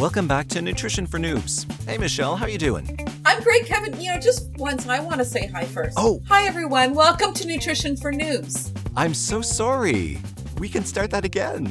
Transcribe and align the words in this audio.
Welcome 0.00 0.26
back 0.26 0.48
to 0.48 0.62
Nutrition 0.62 1.04
for 1.04 1.18
Noobs. 1.18 1.70
Hey 1.86 1.98
Michelle, 1.98 2.34
how 2.34 2.46
you 2.46 2.56
doing? 2.56 3.06
I'm 3.26 3.42
great, 3.42 3.66
Kevin. 3.66 4.00
You 4.00 4.14
know, 4.14 4.18
just 4.18 4.48
once 4.56 4.88
I 4.88 4.98
want 4.98 5.18
to 5.18 5.26
say 5.26 5.46
hi 5.48 5.66
first. 5.66 5.94
Oh. 6.00 6.22
Hi 6.26 6.46
everyone. 6.46 6.94
Welcome 6.94 7.34
to 7.34 7.46
Nutrition 7.46 7.98
for 7.98 8.10
Noobs. 8.10 8.74
I'm 8.96 9.12
so 9.12 9.42
sorry. 9.42 10.16
We 10.56 10.70
can 10.70 10.86
start 10.86 11.10
that 11.10 11.26
again. 11.26 11.70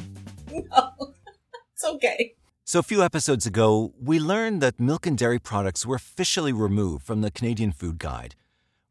No, 0.52 0.92
it's 1.74 1.84
okay. 1.84 2.36
So, 2.66 2.78
a 2.78 2.84
few 2.84 3.02
episodes 3.02 3.48
ago, 3.48 3.96
we 4.00 4.20
learned 4.20 4.62
that 4.62 4.80
milk 4.80 5.08
and 5.08 5.18
dairy 5.18 5.40
products 5.40 5.84
were 5.84 5.96
officially 5.96 6.54
removed 6.54 7.08
from 7.08 7.22
the 7.22 7.32
Canadian 7.32 7.72
Food 7.72 7.98
Guide, 7.98 8.36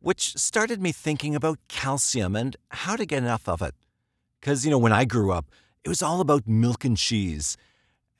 which 0.00 0.36
started 0.36 0.82
me 0.82 0.90
thinking 0.90 1.36
about 1.36 1.60
calcium 1.68 2.34
and 2.34 2.56
how 2.70 2.96
to 2.96 3.06
get 3.06 3.18
enough 3.18 3.48
of 3.48 3.62
it. 3.62 3.76
Because, 4.40 4.64
you 4.64 4.72
know, 4.72 4.78
when 4.78 4.92
I 4.92 5.04
grew 5.04 5.30
up, 5.30 5.46
it 5.84 5.88
was 5.88 6.02
all 6.02 6.20
about 6.20 6.48
milk 6.48 6.84
and 6.84 6.96
cheese. 6.96 7.56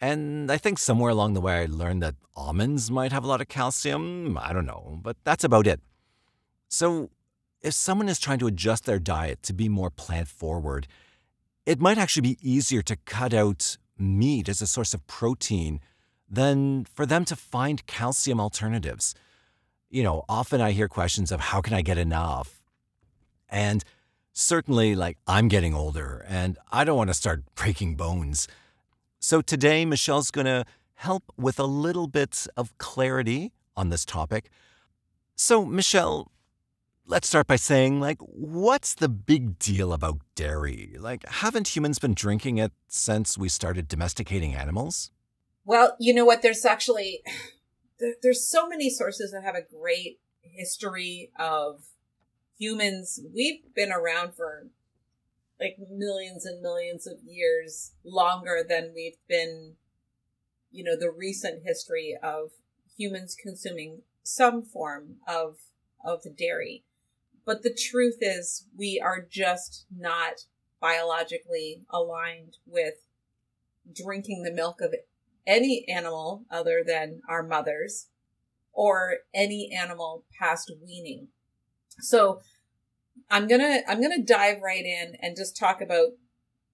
And 0.01 0.51
I 0.51 0.59
think 0.59 0.79
somewhere 0.79 1.11
along 1.11 1.35
the 1.35 1.41
way 1.41 1.54
I 1.63 1.67
learned 1.67 2.03
that 2.03 2.14
almonds 2.36 2.91
might 2.91 3.13
have 3.13 3.25
a 3.25 3.27
lot 3.27 3.41
of 3.41 3.49
calcium. 3.49 4.39
I 4.39 4.53
don't 4.53 4.67
know, 4.67 5.00
but 5.03 5.17
that's 5.25 5.45
about 5.45 5.67
it. 5.67 5.81
So, 6.68 7.11
if 7.61 7.75
someone 7.75 8.08
is 8.08 8.21
trying 8.21 8.39
to 8.39 8.46
adjust 8.46 8.85
their 8.85 9.00
diet 9.00 9.43
to 9.43 9.53
be 9.53 9.69
more 9.69 9.91
plant 9.91 10.29
forward, 10.29 10.86
it 11.67 11.81
might 11.81 11.99
actually 11.99 12.22
be 12.22 12.39
easier 12.41 12.82
to 12.82 12.96
cut 13.05 13.35
out 13.35 13.77
meat 13.99 14.49
as 14.49 14.63
a 14.63 14.67
source 14.67 14.95
of 14.95 15.05
protein 15.08 15.81
than 16.30 16.85
for 16.85 17.05
them 17.05 17.25
to 17.25 17.35
find 17.35 17.85
calcium 17.86 18.41
alternatives. 18.41 19.14
You 19.91 20.03
know, 20.05 20.25
often 20.29 20.61
I 20.61 20.71
hear 20.71 20.86
questions 20.86 21.33
of 21.33 21.41
how 21.41 21.61
can 21.61 21.75
I 21.75 21.83
get 21.83 21.99
enough? 21.99 22.63
And 23.49 23.83
certainly, 24.33 24.94
like, 24.94 25.19
I'm 25.27 25.49
getting 25.49 25.75
older 25.75 26.25
and 26.29 26.58
I 26.71 26.85
don't 26.85 26.96
want 26.96 27.11
to 27.11 27.14
start 27.14 27.43
breaking 27.57 27.96
bones. 27.96 28.46
So 29.21 29.40
today, 29.40 29.85
Michelle's 29.85 30.31
going 30.31 30.46
to 30.46 30.64
help 30.95 31.32
with 31.36 31.58
a 31.58 31.64
little 31.64 32.06
bit 32.06 32.47
of 32.56 32.77
clarity 32.78 33.52
on 33.77 33.88
this 33.91 34.05
topic. 34.05 34.50
So, 35.34 35.64
Michelle, 35.64 36.30
let's 37.05 37.28
start 37.28 37.46
by 37.46 37.56
saying, 37.56 38.00
like, 38.00 38.19
what's 38.20 38.94
the 38.94 39.08
big 39.08 39.58
deal 39.58 39.92
about 39.92 40.19
dairy? 40.36 40.96
Like, 40.98 41.27
haven't 41.28 41.74
humans 41.74 41.98
been 41.98 42.14
drinking 42.14 42.58
it 42.58 42.72
since 42.86 43.36
we 43.36 43.48
started 43.48 43.89
domesticating 43.89 44.55
animals? 44.55 45.11
Well, 45.64 45.96
you 45.98 46.14
know 46.14 46.24
what? 46.24 46.42
There's 46.42 46.64
actually 46.64 47.22
there's 48.22 48.46
so 48.46 48.69
many 48.69 48.89
sources 48.89 49.33
that 49.33 49.42
have 49.42 49.56
a 49.56 49.62
great 49.62 50.20
history 50.42 51.30
of 51.39 51.83
humans. 52.58 53.20
We've 53.34 53.62
been 53.74 53.91
around 53.91 54.34
for 54.34 54.69
like 55.61 55.77
millions 55.91 56.47
and 56.47 56.62
millions 56.62 57.06
of 57.06 57.19
years 57.25 57.92
longer 58.05 58.64
than 58.67 58.92
we've 58.95 59.19
been 59.28 59.75
you 60.70 60.84
know 60.84 60.97
the 60.97 61.11
recent 61.11 61.62
history 61.64 62.17
of 62.23 62.51
humans 62.97 63.37
consuming 63.41 64.03
some 64.23 64.62
form 64.62 65.17
of 65.27 65.56
of 66.05 66.23
dairy. 66.36 66.84
But 67.45 67.62
the 67.62 67.75
truth 67.75 68.19
is 68.20 68.67
we 68.77 69.01
are 69.03 69.20
just 69.20 69.86
not 69.95 70.45
biologically 70.81 71.83
aligned 71.91 72.59
with 72.67 72.95
drinking 73.92 74.42
the 74.42 74.53
milk 74.53 74.81
of 74.81 74.95
any 75.47 75.86
animal 75.89 76.45
other 76.51 76.84
than 76.86 77.23
our 77.29 77.42
mothers 77.42 78.09
or 78.73 79.19
any 79.34 79.75
animal 79.77 80.25
past 80.39 80.70
weaning. 80.84 81.29
So 82.01 82.41
I'm 83.30 83.46
gonna 83.46 83.80
I'm 83.88 84.00
gonna 84.00 84.22
dive 84.22 84.62
right 84.62 84.84
in 84.84 85.16
and 85.20 85.36
just 85.36 85.56
talk 85.56 85.80
about 85.80 86.08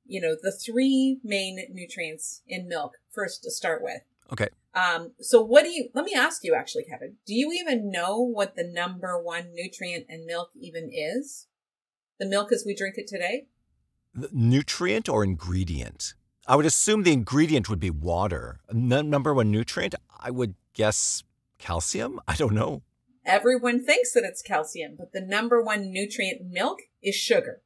you 0.07 0.21
know 0.21 0.37
the 0.41 0.53
three 0.53 1.19
main 1.25 1.59
nutrients 1.73 2.43
in 2.47 2.69
milk 2.69 2.93
first 3.11 3.43
to 3.45 3.51
start 3.51 3.83
with. 3.83 4.03
Okay. 4.33 4.49
Um, 4.75 5.13
so 5.21 5.41
what 5.41 5.65
do 5.65 5.71
you? 5.71 5.89
Let 5.95 6.05
me 6.05 6.15
ask 6.15 6.43
you 6.45 6.55
actually, 6.55 6.85
Kevin. 6.85 7.17
Do 7.27 7.35
you 7.35 7.53
even 7.53 7.91
know 7.91 8.19
what 8.19 8.57
the 8.57 8.65
number 8.65 9.21
one 9.21 9.55
nutrient 9.55 10.07
in 10.09 10.27
milk 10.27 10.51
even 10.61 10.91
is? 10.93 11.47
The 12.19 12.27
milk 12.27 12.53
as 12.53 12.65
we 12.67 12.75
drink 12.75 12.97
it 12.99 13.07
today. 13.07 13.47
The 14.15 14.29
nutrient 14.33 15.09
or 15.09 15.25
ingredient? 15.25 16.15
I 16.47 16.57
would 16.57 16.67
assume 16.67 17.03
the 17.03 17.13
ingredient 17.13 17.69
would 17.69 17.81
be 17.81 17.91
water. 17.91 18.61
N- 18.71 19.11
number 19.11 19.33
one 19.33 19.51
nutrient, 19.51 19.95
I 20.21 20.31
would 20.31 20.55
guess 20.75 21.25
calcium. 21.59 22.21
I 22.29 22.35
don't 22.35 22.55
know. 22.55 22.83
Everyone 23.27 23.85
thinks 23.85 24.13
that 24.13 24.25
it's 24.25 24.43
calcium, 24.43 24.95
but 24.99 25.13
the 25.13 25.21
number 25.21 25.63
one 25.63 25.93
nutrient 25.93 26.41
in 26.41 26.53
milk 26.53 26.81
is 27.03 27.15
sugar. 27.15 27.63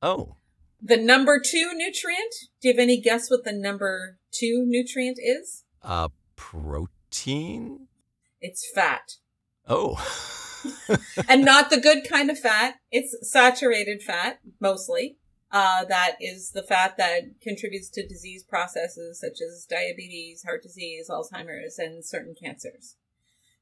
Oh. 0.00 0.36
The 0.80 0.96
number 0.96 1.40
two 1.40 1.72
nutrient, 1.74 2.34
do 2.60 2.68
you 2.68 2.74
have 2.74 2.80
any 2.80 3.00
guess 3.00 3.30
what 3.30 3.44
the 3.44 3.52
number 3.52 4.18
two 4.30 4.64
nutrient 4.66 5.18
is? 5.20 5.64
Uh, 5.82 6.08
protein? 6.36 7.88
It's 8.40 8.68
fat. 8.74 9.16
Oh. 9.68 9.98
and 11.28 11.44
not 11.44 11.70
the 11.70 11.80
good 11.80 12.08
kind 12.08 12.30
of 12.30 12.38
fat. 12.38 12.76
It's 12.90 13.16
saturated 13.30 14.02
fat, 14.02 14.40
mostly. 14.60 15.18
Uh, 15.50 15.84
that 15.84 16.16
is 16.20 16.52
the 16.52 16.62
fat 16.62 16.96
that 16.96 17.40
contributes 17.42 17.90
to 17.90 18.06
disease 18.06 18.42
processes 18.42 19.20
such 19.20 19.38
as 19.42 19.66
diabetes, 19.68 20.42
heart 20.44 20.62
disease, 20.62 21.10
Alzheimer's, 21.10 21.78
and 21.78 22.04
certain 22.04 22.34
cancers. 22.40 22.96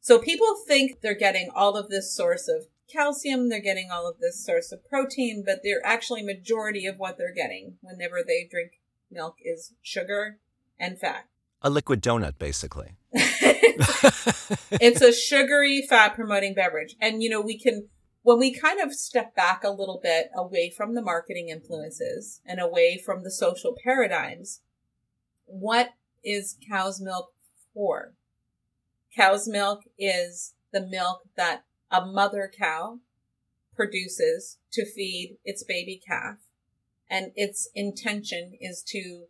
So 0.00 0.19
people 0.19 0.56
think 0.66 1.00
they're 1.00 1.15
getting 1.15 1.50
all 1.55 1.77
of 1.77 1.88
this 1.88 2.15
source 2.15 2.49
of 2.49 2.66
calcium, 2.91 3.49
they're 3.49 3.61
getting 3.61 3.91
all 3.91 4.09
of 4.09 4.19
this 4.19 4.44
source 4.44 4.72
of 4.72 4.84
protein, 4.88 5.43
but 5.44 5.61
they're 5.62 5.84
actually 5.84 6.22
majority 6.22 6.87
of 6.87 6.97
what 6.99 7.19
they're 7.19 7.34
getting 7.34 7.77
whenever 7.83 8.22
they 8.27 8.49
drink 8.50 8.81
milk 9.11 9.37
is 9.44 9.75
sugar 9.83 10.38
and 10.78 10.99
fat. 10.99 11.27
A 11.62 11.71
liquid 11.71 12.03
donut, 12.03 12.38
basically. 12.38 12.93
it's 13.12 15.03
a 15.03 15.12
sugary 15.12 15.83
fat 15.83 16.15
promoting 16.15 16.55
beverage. 16.55 16.97
And, 17.00 17.22
you 17.22 17.28
know, 17.28 17.41
we 17.41 17.59
can, 17.59 17.88
when 18.22 18.38
we 18.38 18.53
kind 18.53 18.81
of 18.81 18.94
step 18.94 19.34
back 19.34 19.62
a 19.62 19.71
little 19.71 20.00
bit 20.03 20.31
away 20.34 20.71
from 20.71 20.94
the 20.94 21.03
marketing 21.03 21.49
influences 21.49 22.41
and 22.47 22.61
away 22.61 22.99
from 22.99 23.22
the 23.22 23.31
social 23.31 23.77
paradigms, 23.84 24.62
what 25.44 25.91
is 26.25 26.56
cow's 26.69 27.00
milk 27.00 27.32
for? 27.75 28.15
Cow's 29.15 29.48
milk 29.48 29.82
is 29.98 30.54
the 30.72 30.87
milk 30.87 31.22
that 31.37 31.65
a 31.91 32.04
mother 32.04 32.50
cow 32.56 33.00
produces 33.75 34.59
to 34.72 34.84
feed 34.84 35.38
its 35.44 35.65
baby 35.65 36.00
calf. 36.06 36.37
And 37.09 37.32
its 37.34 37.69
intention 37.75 38.53
is 38.60 38.84
to 38.88 39.25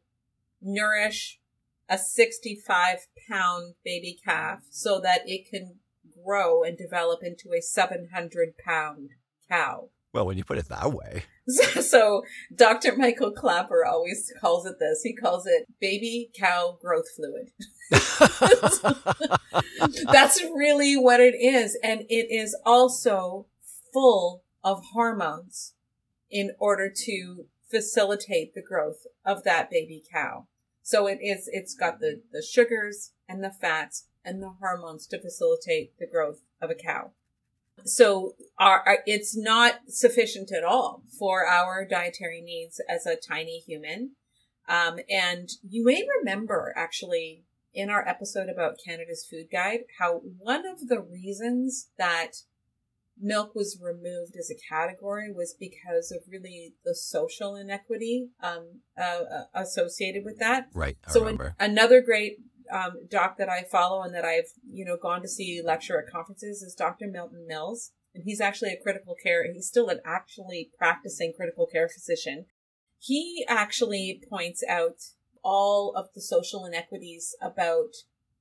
nourish 0.61 1.41
a 1.89 1.97
65 1.97 3.07
pound 3.29 3.75
baby 3.85 4.19
calf 4.23 4.61
so 4.71 5.01
that 5.01 5.23
it 5.27 5.49
can 5.51 5.77
grow 6.25 6.63
and 6.63 6.77
develop 6.77 7.21
into 7.23 7.53
a 7.57 7.63
700 7.63 8.59
pound 8.59 9.11
cow. 9.49 9.89
Well, 10.13 10.27
when 10.27 10.37
you 10.37 10.45
put 10.45 10.59
it 10.59 10.69
that 10.69 10.93
way. 10.93 11.25
So, 11.51 11.81
so, 11.81 12.23
Dr. 12.55 12.97
Michael 12.97 13.33
Klaper 13.33 13.85
always 13.85 14.33
calls 14.41 14.67
it 14.67 14.77
this. 14.79 15.03
He 15.03 15.17
calls 15.17 15.47
it 15.47 15.67
baby 15.81 16.31
cow 16.39 16.79
growth 16.81 17.07
fluid. 17.17 17.51
That's 20.13 20.41
really 20.55 20.97
what 20.97 21.19
it 21.19 21.35
is. 21.35 21.77
And 21.83 22.03
it 22.03 22.29
is 22.31 22.57
also 22.65 23.47
full 23.93 24.45
of 24.63 24.81
hormones 24.93 25.75
in 26.31 26.53
order 26.61 26.89
to 27.07 27.47
facilitate 27.69 28.55
the 28.55 28.63
growth 28.63 29.07
of 29.25 29.43
that 29.43 29.71
baby 29.71 30.05
cow. 30.13 30.47
So 30.83 31.09
it 31.09 31.19
is, 31.21 31.49
it's 31.53 31.75
got 31.75 31.99
the, 31.99 32.23
the 32.33 32.43
sugars 32.43 33.11
and 33.29 33.43
the 33.43 33.51
fats 33.51 34.07
and 34.25 34.43
the 34.43 34.55
hormones 34.61 35.07
to 35.09 35.21
facilitate 35.21 35.99
the 35.99 36.07
growth 36.07 36.41
of 36.61 36.71
a 36.71 36.75
cow. 36.75 37.13
So 37.85 38.35
our, 38.59 38.83
our, 38.87 38.99
it's 39.07 39.37
not 39.37 39.81
sufficient 39.89 40.53
at 40.53 40.65
all 40.65 41.03
for 41.19 41.47
our 41.47 41.85
dietary 41.85 42.41
needs 42.41 42.81
as 42.89 43.07
a 43.07 43.17
tiny 43.17 43.59
human. 43.59 44.13
Um, 44.69 44.99
and 45.11 45.49
you 45.69 45.85
may 45.85 46.07
remember 46.21 46.73
actually 46.77 47.45
in 47.73 47.91
our 47.91 48.07
episode 48.07 48.49
about 48.49 48.79
Canada's 48.85 49.27
food 49.29 49.47
guide 49.51 49.81
how 49.99 50.21
one 50.39 50.67
of 50.67 50.89
the 50.89 51.01
reasons 51.01 51.89
that 51.99 52.43
milk 53.21 53.55
was 53.55 53.79
removed 53.81 54.35
as 54.39 54.51
a 54.51 54.55
category 54.69 55.31
was 55.31 55.55
because 55.59 56.11
of 56.11 56.23
really 56.29 56.75
the 56.85 56.95
social 56.95 57.55
inequity 57.55 58.29
um, 58.43 58.81
uh, 58.99 59.03
uh 59.03 59.45
associated 59.55 60.25
with 60.25 60.39
that. 60.39 60.69
Right. 60.73 60.97
I 61.07 61.11
so. 61.11 61.27
An, 61.27 61.39
another 61.59 62.01
great 62.01 62.39
um, 62.73 63.07
doc 63.09 63.37
that 63.39 63.49
I 63.49 63.63
follow 63.63 64.03
and 64.03 64.15
that 64.15 64.25
I've 64.25 64.53
you 64.71 64.85
know 64.85 64.97
gone 64.97 65.23
to 65.23 65.29
see 65.29 65.63
lecture 65.65 65.99
at 66.01 66.13
conferences 66.13 66.63
is 66.63 66.75
Dr. 66.75 67.07
Milton 67.07 67.47
Mills, 67.47 67.93
and 68.15 68.25
he's 68.25 68.41
actually 68.41 68.71
a 68.71 68.83
critical 68.83 69.15
care. 69.23 69.45
He's 69.53 69.69
still 69.69 69.89
an 69.89 70.01
actually 70.05 70.71
practicing 70.79 71.33
critical 71.35 71.67
care 71.67 71.89
physician. 71.89 72.47
He 72.99 73.45
actually 73.49 74.23
points 74.29 74.63
out 74.69 74.99
all 75.43 75.95
of 75.97 76.09
the 76.15 76.21
social 76.21 76.67
inequities 76.67 77.35
about 77.41 77.95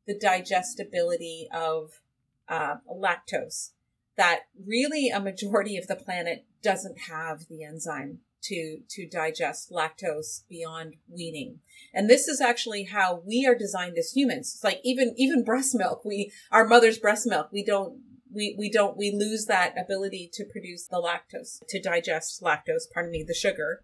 the 0.06 0.18
digestibility 0.18 1.48
of 1.54 2.02
uh, 2.48 2.76
lactose. 2.92 3.72
That 4.18 4.42
really 4.68 5.10
a 5.10 5.20
majority 5.20 5.78
of 5.78 5.88
the 5.88 5.96
planet 5.96 6.46
doesn't 6.62 6.98
have 7.10 7.48
the 7.48 7.64
enzyme 7.64 8.20
to 8.44 8.82
to 8.90 9.08
digest 9.08 9.72
lactose 9.72 10.44
beyond 10.50 10.96
weaning. 11.08 11.60
And 11.94 12.10
this 12.10 12.28
is 12.28 12.42
actually 12.42 12.84
how 12.84 13.22
we 13.26 13.46
are 13.46 13.56
designed 13.56 13.98
as 13.98 14.12
humans. 14.12 14.54
It's 14.56 14.64
like 14.64 14.80
even 14.84 15.14
even 15.18 15.44
breast 15.44 15.76
milk 15.76 16.04
we 16.06 16.32
our 16.52 16.68
mother's 16.68 16.98
breast 16.98 17.28
milk 17.28 17.50
we 17.52 17.64
don't 17.64 18.00
we, 18.32 18.56
we 18.58 18.70
don't 18.70 18.98
we 18.98 19.12
lose 19.12 19.46
that 19.46 19.74
ability 19.78 20.30
to 20.34 20.46
produce 20.46 20.88
the 20.88 21.02
lactose 21.02 21.60
to 21.68 21.82
digest 21.82 22.42
lactose 22.42 22.84
pardon 22.94 23.12
me 23.12 23.24
the 23.24 23.34
sugar. 23.34 23.84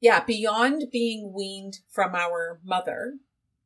Yeah 0.00 0.24
beyond 0.24 0.84
being 0.90 1.32
weaned 1.32 1.78
from 1.88 2.14
our 2.14 2.60
mother 2.64 3.18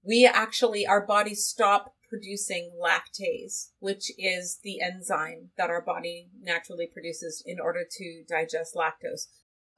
we 0.02 0.26
actually 0.26 0.86
our 0.86 1.04
bodies 1.04 1.44
stop 1.44 1.94
producing 2.08 2.70
lactase 2.82 3.70
which 3.80 4.10
is 4.18 4.58
the 4.62 4.80
enzyme 4.80 5.50
that 5.56 5.70
our 5.70 5.82
body 5.82 6.30
naturally 6.40 6.86
produces 6.86 7.42
in 7.44 7.60
order 7.60 7.84
to 7.88 8.24
digest 8.28 8.74
lactose 8.74 9.26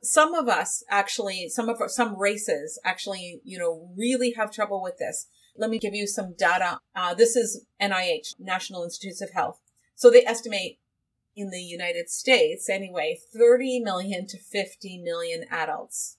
some 0.02 0.34
of 0.34 0.48
us 0.48 0.82
actually, 0.88 1.48
some 1.48 1.68
of 1.68 1.78
some 1.90 2.18
races 2.18 2.78
actually, 2.84 3.40
you 3.44 3.58
know, 3.58 3.90
really 3.96 4.32
have 4.32 4.50
trouble 4.52 4.82
with 4.82 4.98
this. 4.98 5.26
Let 5.56 5.70
me 5.70 5.78
give 5.78 5.94
you 5.94 6.06
some 6.06 6.34
data. 6.38 6.80
Uh, 6.94 7.14
this 7.14 7.36
is 7.36 7.66
NIH, 7.80 8.34
National 8.38 8.84
Institutes 8.84 9.20
of 9.20 9.30
Health. 9.32 9.60
So 9.94 10.10
they 10.10 10.24
estimate 10.24 10.78
in 11.36 11.50
the 11.50 11.60
United 11.62 12.08
States, 12.08 12.68
anyway, 12.68 13.18
30 13.32 13.80
million 13.80 14.26
to 14.28 14.38
50 14.38 14.98
million 14.98 15.44
adults 15.50 16.16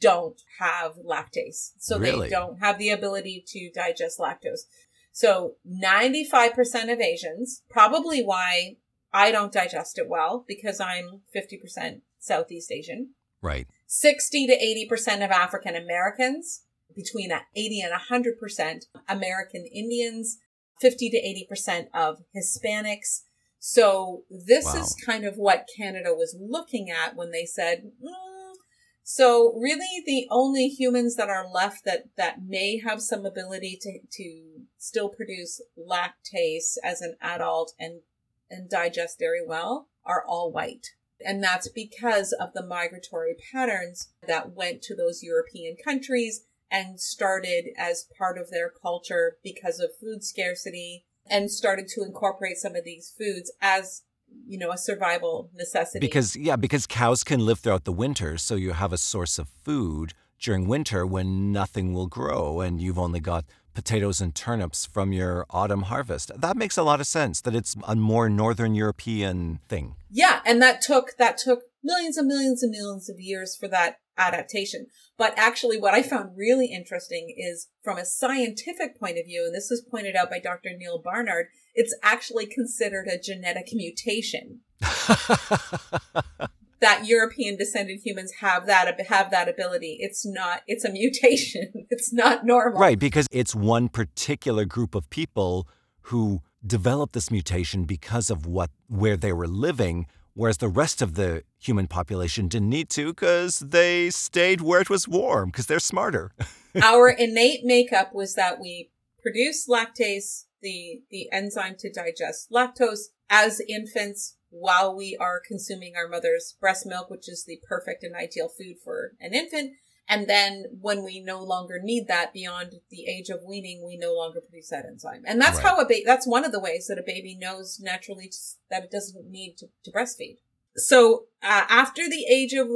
don't 0.00 0.42
have 0.58 0.96
lactase. 0.96 1.72
So 1.78 1.98
Really? 1.98 2.28
they 2.28 2.30
don't 2.30 2.58
have 2.60 2.78
the 2.78 2.90
ability 2.90 3.44
to 3.48 3.70
digest 3.70 4.18
lactose. 4.18 4.66
So 5.12 5.54
95% 5.66 6.92
of 6.92 7.00
Asians, 7.00 7.62
probably 7.68 8.22
why 8.22 8.76
I 9.12 9.32
don't 9.32 9.52
digest 9.52 9.98
it 9.98 10.08
well 10.08 10.44
because 10.46 10.80
I'm 10.80 11.22
50% 11.34 12.02
Southeast 12.18 12.70
Asian. 12.72 13.14
Right. 13.40 13.66
60 13.86 14.46
to 14.46 14.88
80% 14.90 15.24
of 15.24 15.30
African 15.30 15.76
Americans, 15.76 16.62
between 16.94 17.30
80 17.54 17.80
and 17.80 17.92
100% 17.92 18.86
American 19.08 19.66
Indians, 19.66 20.38
50 20.80 21.10
to 21.10 21.16
80% 21.16 21.88
of 21.94 22.18
Hispanics. 22.36 23.22
So 23.58 24.24
this 24.30 24.64
Wow. 24.66 24.80
is 24.80 24.96
kind 25.04 25.24
of 25.24 25.36
what 25.36 25.68
Canada 25.76 26.14
was 26.14 26.36
looking 26.38 26.90
at 26.90 27.16
when 27.16 27.30
they 27.30 27.44
said, 27.44 27.92
"Mm." 28.02 28.54
so 29.02 29.52
really 29.54 30.02
the 30.04 30.26
only 30.30 30.68
humans 30.68 31.16
that 31.16 31.28
are 31.28 31.48
left 31.48 31.84
that, 31.84 32.04
that 32.16 32.42
may 32.42 32.78
have 32.78 33.00
some 33.02 33.24
ability 33.24 33.78
to, 33.80 34.00
to 34.12 34.64
still 34.76 35.08
produce 35.08 35.60
lactase 35.76 36.76
as 36.84 37.00
an 37.00 37.16
adult 37.20 37.74
and, 37.78 38.02
and 38.50 38.68
digest 38.68 39.18
very 39.18 39.44
well 39.44 39.88
are 40.04 40.24
all 40.26 40.52
white. 40.52 40.88
And 41.24 41.42
that's 41.42 41.68
because 41.68 42.32
of 42.32 42.52
the 42.54 42.64
migratory 42.64 43.34
patterns 43.52 44.08
that 44.26 44.54
went 44.54 44.82
to 44.82 44.94
those 44.94 45.22
European 45.22 45.76
countries 45.82 46.44
and 46.70 47.00
started 47.00 47.66
as 47.76 48.06
part 48.16 48.38
of 48.38 48.50
their 48.50 48.70
culture 48.70 49.36
because 49.42 49.80
of 49.80 49.90
food 50.00 50.22
scarcity 50.22 51.06
and 51.30 51.50
started 51.50 51.88
to 51.88 52.02
incorporate 52.02 52.56
some 52.56 52.74
of 52.74 52.84
these 52.84 53.12
foods 53.16 53.52
as, 53.60 54.02
you 54.46 54.58
know, 54.58 54.70
a 54.70 54.78
survival 54.78 55.50
necessity. 55.54 56.00
Because 56.00 56.36
yeah, 56.36 56.56
because 56.56 56.86
cows 56.86 57.24
can 57.24 57.40
live 57.40 57.60
throughout 57.60 57.84
the 57.84 57.92
winter, 57.92 58.38
so 58.38 58.54
you 58.54 58.72
have 58.72 58.92
a 58.92 58.98
source 58.98 59.38
of 59.38 59.48
food 59.48 60.14
during 60.38 60.68
winter 60.68 61.06
when 61.06 61.52
nothing 61.52 61.92
will 61.92 62.06
grow 62.06 62.60
and 62.60 62.80
you've 62.80 62.98
only 62.98 63.20
got 63.20 63.44
potatoes 63.78 64.20
and 64.20 64.34
turnips 64.34 64.84
from 64.86 65.12
your 65.12 65.46
autumn 65.50 65.82
harvest. 65.82 66.32
That 66.36 66.56
makes 66.56 66.76
a 66.76 66.82
lot 66.82 66.98
of 66.98 67.06
sense 67.06 67.40
that 67.42 67.54
it's 67.54 67.76
a 67.86 67.94
more 67.94 68.28
northern 68.28 68.74
European 68.74 69.60
thing. 69.68 69.94
Yeah, 70.10 70.40
and 70.44 70.60
that 70.60 70.82
took 70.82 71.16
that 71.18 71.38
took 71.38 71.60
millions 71.80 72.16
and 72.16 72.26
millions 72.26 72.60
and 72.64 72.72
millions 72.72 73.08
of 73.08 73.20
years 73.20 73.54
for 73.54 73.68
that 73.68 74.00
adaptation. 74.16 74.88
But 75.16 75.32
actually 75.36 75.78
what 75.78 75.94
I 75.94 76.02
found 76.02 76.36
really 76.36 76.66
interesting 76.66 77.32
is 77.38 77.68
from 77.84 77.98
a 77.98 78.04
scientific 78.04 78.98
point 78.98 79.16
of 79.16 79.26
view, 79.26 79.44
and 79.46 79.54
this 79.54 79.68
was 79.70 79.86
pointed 79.88 80.16
out 80.16 80.28
by 80.28 80.40
Dr. 80.40 80.70
Neal 80.76 81.00
Barnard, 81.00 81.46
it's 81.72 81.96
actually 82.02 82.46
considered 82.46 83.06
a 83.06 83.16
genetic 83.16 83.68
mutation 83.72 84.62
that 86.80 87.06
European 87.06 87.56
descended 87.56 88.00
humans 88.04 88.34
have 88.40 88.66
that 88.66 89.00
have 89.08 89.30
that 89.30 89.48
ability. 89.48 89.98
It's 90.00 90.24
not 90.24 90.62
it's 90.66 90.84
a 90.84 90.90
mutation. 90.90 91.72
It's 91.90 92.12
not 92.12 92.44
normal. 92.44 92.78
Right, 92.78 92.98
because 92.98 93.26
it's 93.30 93.54
one 93.54 93.88
particular 93.88 94.64
group 94.64 94.94
of 94.94 95.08
people 95.10 95.66
who 96.02 96.42
developed 96.66 97.14
this 97.14 97.30
mutation 97.30 97.84
because 97.84 98.30
of 98.30 98.46
what 98.46 98.70
where 98.88 99.16
they 99.16 99.32
were 99.32 99.48
living, 99.48 100.06
whereas 100.34 100.58
the 100.58 100.68
rest 100.68 101.00
of 101.00 101.14
the 101.14 101.44
human 101.58 101.86
population 101.86 102.46
didn't 102.48 102.68
need 102.68 102.88
to 102.90 103.08
because 103.08 103.60
they 103.60 104.10
stayed 104.10 104.60
where 104.60 104.80
it 104.80 104.90
was 104.90 105.08
warm 105.08 105.50
because 105.50 105.66
they're 105.66 105.80
smarter. 105.80 106.30
Our 106.82 107.08
innate 107.08 107.64
makeup 107.64 108.14
was 108.14 108.34
that 108.34 108.60
we 108.60 108.90
produce 109.22 109.66
lactase, 109.68 110.44
the 110.60 111.02
the 111.10 111.28
enzyme 111.32 111.76
to 111.78 111.90
digest 111.90 112.50
lactose 112.50 113.08
as 113.30 113.60
infants 113.68 114.36
while 114.50 114.96
we 114.96 115.16
are 115.18 115.40
consuming 115.46 115.94
our 115.96 116.08
mother's 116.08 116.56
breast 116.60 116.86
milk, 116.86 117.10
which 117.10 117.28
is 117.28 117.44
the 117.44 117.60
perfect 117.68 118.02
and 118.02 118.14
ideal 118.14 118.48
food 118.48 118.76
for 118.82 119.12
an 119.20 119.34
infant. 119.34 119.72
And 120.08 120.26
then 120.26 120.64
when 120.80 121.04
we 121.04 121.20
no 121.20 121.42
longer 121.42 121.78
need 121.82 122.08
that 122.08 122.32
beyond 122.32 122.76
the 122.90 123.04
age 123.06 123.28
of 123.28 123.42
weaning, 123.46 123.84
we 123.86 123.98
no 123.98 124.14
longer 124.14 124.40
produce 124.40 124.70
that 124.70 124.86
enzyme. 124.86 125.22
And 125.26 125.40
that's 125.40 125.58
Right. 125.58 125.66
how 125.66 125.80
a 125.80 125.86
baby, 125.86 126.04
that's 126.06 126.26
one 126.26 126.46
of 126.46 126.52
the 126.52 126.60
ways 126.60 126.86
that 126.86 126.98
a 126.98 127.02
baby 127.02 127.34
knows 127.34 127.78
naturally 127.78 128.32
that 128.70 128.84
it 128.84 128.90
doesn't 128.90 129.30
need 129.30 129.58
to, 129.58 129.68
to 129.84 129.92
breastfeed. 129.92 130.38
So 130.76 131.26
uh, 131.42 131.64
after 131.68 132.08
the 132.08 132.24
age 132.30 132.52
of 132.54 132.68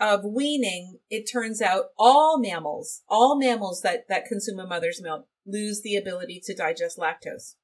of 0.00 0.24
weaning, 0.24 0.98
it 1.10 1.24
turns 1.30 1.62
out 1.62 1.86
all 1.98 2.38
mammals, 2.38 3.02
all 3.08 3.38
mammals 3.38 3.80
that 3.82 4.06
that 4.08 4.26
consume 4.26 4.60
a 4.60 4.66
mother's 4.66 5.00
milk, 5.02 5.26
lose 5.46 5.80
the 5.80 5.96
ability 5.96 6.40
to 6.44 6.54
digest 6.54 6.98
lactose. 6.98 7.54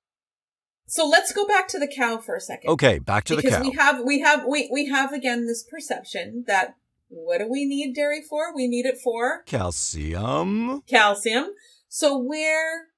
So 0.87 1.07
let's 1.07 1.33
go 1.33 1.47
back 1.47 1.67
to 1.69 1.79
the 1.79 1.87
cow 1.89 2.19
for 2.19 2.35
a 2.37 2.41
second 2.41 2.71
Okay, 2.71 2.99
back 2.99 3.25
to 3.25 3.37
the 3.37 3.43
cow. 3.43 3.49
because 3.49 3.65
we 3.65 3.73
have 3.77 4.01
we 4.05 4.21
have 4.21 4.45
we 4.47 4.69
we 4.73 4.87
have 4.89 5.13
again 5.13 5.47
this 5.47 5.63
perception 5.63 6.45
that 6.47 6.77
what 7.09 7.39
do 7.39 7.49
we 7.51 7.65
need 7.65 7.95
dairy 7.95 8.23
for? 8.23 8.55
We 8.55 8.67
need 8.69 8.87
it 8.87 8.99
for 8.99 9.43
Calcium. 9.47 10.83
calcium. 10.83 11.55
So 11.89 12.19
where 12.19 12.89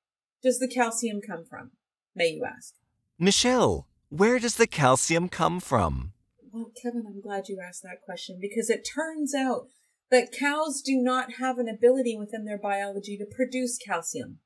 does 0.42 0.58
the 0.58 0.68
calcium 0.68 1.20
come 1.20 1.44
from? 1.44 1.72
May 2.14 2.30
you 2.30 2.44
ask? 2.44 2.74
Michelle, 3.18 3.86
where 4.08 4.38
does 4.38 4.56
the 4.56 4.66
calcium 4.66 5.28
come 5.28 5.60
from? 5.60 6.12
Well, 6.52 6.70
Kevin, 6.82 7.04
I'm 7.06 7.20
glad 7.20 7.48
you 7.48 7.58
asked 7.60 7.82
that 7.82 8.02
question 8.04 8.38
because 8.40 8.70
it 8.70 8.86
turns 8.94 9.34
out 9.34 9.66
that 10.10 10.32
cows 10.32 10.80
do 10.80 10.96
not 10.96 11.34
have 11.34 11.58
an 11.58 11.68
ability 11.68 12.16
within 12.16 12.44
their 12.44 12.58
biology 12.58 13.18
to 13.18 13.26
produce 13.26 13.76
calcium. 13.76 14.38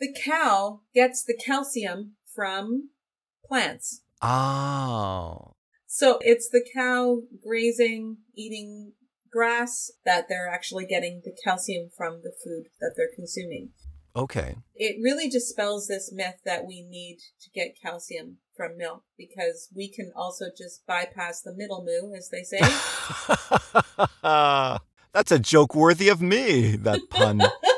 The 0.00 0.12
cow 0.12 0.80
gets 0.94 1.24
the 1.24 1.38
calcium 1.42 2.16
from 2.34 2.90
plants. 3.46 4.02
Oh. 4.22 5.54
So 5.86 6.18
it's 6.22 6.48
the 6.48 6.64
cow 6.74 7.22
grazing, 7.42 8.18
eating 8.34 8.92
grass 9.30 9.90
that 10.04 10.28
they're 10.28 10.48
actually 10.48 10.86
getting 10.86 11.22
the 11.24 11.36
calcium 11.44 11.90
from 11.96 12.22
the 12.22 12.32
food 12.44 12.68
that 12.80 12.94
they're 12.96 13.14
consuming. 13.14 13.70
Okay. 14.16 14.56
It 14.76 14.96
really 15.02 15.28
dispels 15.28 15.88
this 15.88 16.12
myth 16.12 16.36
that 16.44 16.66
we 16.66 16.82
need 16.82 17.18
to 17.40 17.50
get 17.50 17.76
calcium 17.80 18.38
from 18.56 18.76
milk 18.78 19.02
because 19.18 19.68
we 19.74 19.88
can 19.88 20.12
also 20.14 20.46
just 20.56 20.86
bypass 20.86 21.42
the 21.42 21.52
middle 21.52 21.84
moo, 21.84 22.14
as 22.14 22.28
they 22.28 22.44
say. 22.44 22.60
That's 25.12 25.32
a 25.32 25.38
joke 25.40 25.74
worthy 25.74 26.08
of 26.08 26.22
me, 26.22 26.76
that 26.76 27.00
pun. 27.10 27.40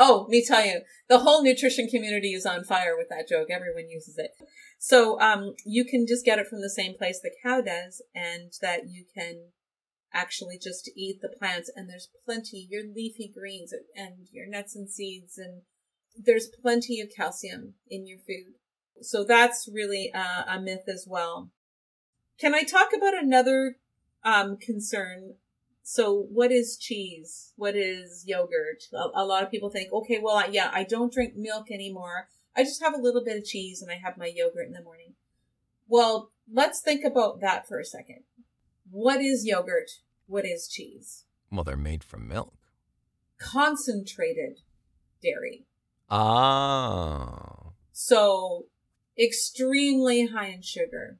oh, 0.00 0.26
me 0.28 0.42
tell 0.44 0.64
you, 0.64 0.80
the 1.08 1.18
whole 1.18 1.44
nutrition 1.44 1.86
community 1.86 2.32
is 2.32 2.46
on 2.46 2.64
fire 2.64 2.96
with 2.96 3.08
that 3.10 3.28
joke. 3.28 3.48
Everyone 3.50 3.88
uses 3.88 4.16
it. 4.16 4.30
So, 4.78 5.20
um, 5.20 5.54
you 5.66 5.84
can 5.84 6.06
just 6.08 6.24
get 6.24 6.38
it 6.38 6.48
from 6.48 6.62
the 6.62 6.70
same 6.70 6.96
place 6.96 7.20
the 7.20 7.30
cow 7.42 7.60
does 7.60 8.02
and 8.14 8.50
that 8.62 8.88
you 8.88 9.04
can 9.14 9.50
actually 10.12 10.58
just 10.58 10.90
eat 10.96 11.20
the 11.20 11.28
plants 11.28 11.70
and 11.76 11.88
there's 11.88 12.08
plenty, 12.24 12.66
your 12.70 12.82
leafy 12.82 13.30
greens 13.32 13.72
and 13.94 14.26
your 14.32 14.48
nuts 14.48 14.74
and 14.74 14.90
seeds 14.90 15.36
and 15.36 15.62
there's 16.16 16.48
plenty 16.48 17.00
of 17.00 17.10
calcium 17.14 17.74
in 17.88 18.06
your 18.06 18.18
food. 18.18 18.54
So 19.02 19.22
that's 19.22 19.68
really 19.72 20.10
uh, 20.14 20.44
a 20.48 20.60
myth 20.60 20.84
as 20.88 21.06
well. 21.08 21.50
Can 22.40 22.54
I 22.54 22.62
talk 22.62 22.88
about 22.96 23.14
another 23.14 23.76
um, 24.24 24.56
concern 24.56 25.34
so 25.90 26.26
what 26.30 26.52
is 26.52 26.76
cheese? 26.76 27.52
What 27.56 27.74
is 27.74 28.22
yogurt? 28.24 28.84
A, 28.92 29.22
a 29.22 29.24
lot 29.24 29.42
of 29.42 29.50
people 29.50 29.70
think, 29.70 29.92
okay, 29.92 30.20
well, 30.22 30.36
I, 30.36 30.46
yeah, 30.46 30.70
I 30.72 30.84
don't 30.84 31.12
drink 31.12 31.34
milk 31.34 31.68
anymore. 31.68 32.28
I 32.56 32.62
just 32.62 32.80
have 32.80 32.94
a 32.94 33.00
little 33.02 33.24
bit 33.24 33.36
of 33.36 33.44
cheese 33.44 33.82
and 33.82 33.90
I 33.90 33.96
have 33.96 34.16
my 34.16 34.26
yogurt 34.32 34.68
in 34.68 34.72
the 34.72 34.84
morning. 34.84 35.14
Well, 35.88 36.30
let's 36.48 36.80
think 36.80 37.04
about 37.04 37.40
that 37.40 37.66
for 37.66 37.80
a 37.80 37.84
second. 37.84 38.20
What 38.88 39.20
is 39.20 39.44
yogurt? 39.44 39.90
What 40.28 40.46
is 40.46 40.68
cheese? 40.68 41.24
Well, 41.50 41.64
they're 41.64 41.76
made 41.76 42.04
from 42.04 42.28
milk. 42.28 42.54
Concentrated 43.40 44.60
dairy. 45.20 45.66
Ah. 46.08 47.70
So 47.90 48.66
extremely 49.18 50.26
high 50.26 50.50
in 50.50 50.62
sugar. 50.62 51.18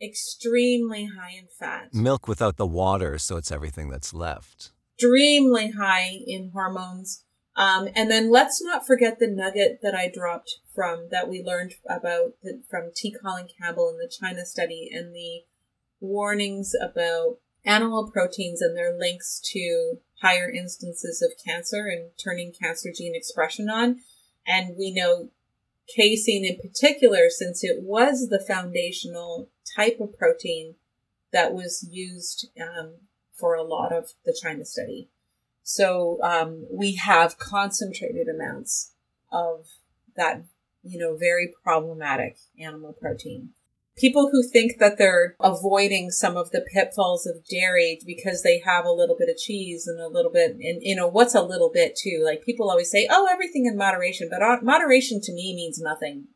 Extremely 0.00 1.06
high 1.06 1.32
in 1.38 1.46
fat. 1.58 1.92
Milk 1.92 2.28
without 2.28 2.56
the 2.56 2.66
water, 2.66 3.18
so 3.18 3.36
it's 3.36 3.52
everything 3.52 3.88
that's 3.88 4.14
left. 4.14 4.70
Extremely 4.94 5.72
high 5.72 6.18
in 6.26 6.50
hormones. 6.52 7.22
Um, 7.56 7.88
and 7.94 8.10
then 8.10 8.30
let's 8.30 8.62
not 8.62 8.86
forget 8.86 9.18
the 9.18 9.30
nugget 9.30 9.80
that 9.82 9.94
I 9.94 10.10
dropped 10.12 10.58
from 10.74 11.08
that 11.10 11.28
we 11.28 11.42
learned 11.42 11.74
about 11.88 12.34
the, 12.42 12.62
from 12.68 12.90
T. 12.94 13.14
Colin 13.22 13.48
Campbell 13.60 13.88
in 13.88 13.96
the 13.96 14.12
China 14.12 14.44
study 14.44 14.90
and 14.92 15.14
the 15.14 15.44
warnings 16.00 16.72
about 16.80 17.38
animal 17.64 18.10
proteins 18.10 18.60
and 18.60 18.76
their 18.76 18.96
links 18.96 19.40
to 19.52 19.98
higher 20.22 20.50
instances 20.50 21.22
of 21.22 21.36
cancer 21.44 21.86
and 21.88 22.10
turning 22.22 22.52
cancer 22.52 22.90
gene 22.94 23.14
expression 23.14 23.70
on. 23.70 24.00
And 24.46 24.76
we 24.78 24.92
know 24.92 25.30
casein 25.94 26.44
in 26.44 26.56
particular, 26.56 27.28
since 27.28 27.62
it 27.62 27.82
was 27.82 28.28
the 28.28 28.40
foundational 28.40 29.48
type 29.76 29.98
of 30.00 30.16
protein 30.18 30.74
that 31.32 31.52
was 31.52 31.86
used 31.90 32.48
um, 32.60 32.94
for 33.32 33.54
a 33.54 33.62
lot 33.62 33.92
of 33.92 34.14
the 34.24 34.36
China 34.40 34.64
study. 34.64 35.08
So 35.62 36.18
um, 36.22 36.66
we 36.70 36.94
have 36.94 37.38
concentrated 37.38 38.28
amounts 38.28 38.92
of 39.32 39.66
that, 40.16 40.44
you 40.82 40.98
know, 40.98 41.16
very 41.16 41.52
problematic 41.62 42.38
animal 42.58 42.92
protein. 42.92 43.50
People 43.96 44.28
who 44.30 44.42
think 44.42 44.78
that 44.78 44.98
they're 44.98 45.36
avoiding 45.40 46.10
some 46.10 46.36
of 46.36 46.50
the 46.50 46.64
pitfalls 46.72 47.26
of 47.26 47.46
dairy 47.48 47.98
because 48.04 48.42
they 48.42 48.60
have 48.64 48.84
a 48.84 48.92
little 48.92 49.16
bit 49.18 49.30
of 49.30 49.38
cheese 49.38 49.86
and 49.86 49.98
a 50.00 50.08
little 50.08 50.30
bit, 50.30 50.52
and 50.52 50.82
you 50.82 50.94
know, 50.94 51.06
what's 51.06 51.34
a 51.34 51.42
little 51.42 51.70
bit 51.72 51.96
too? 51.96 52.22
Like 52.24 52.44
people 52.44 52.70
always 52.70 52.90
say, 52.90 53.08
oh, 53.10 53.26
everything 53.30 53.64
in 53.66 53.76
moderation, 53.76 54.28
but 54.30 54.62
moderation 54.62 55.20
to 55.22 55.32
me 55.32 55.54
means 55.54 55.80
nothing. 55.80 56.26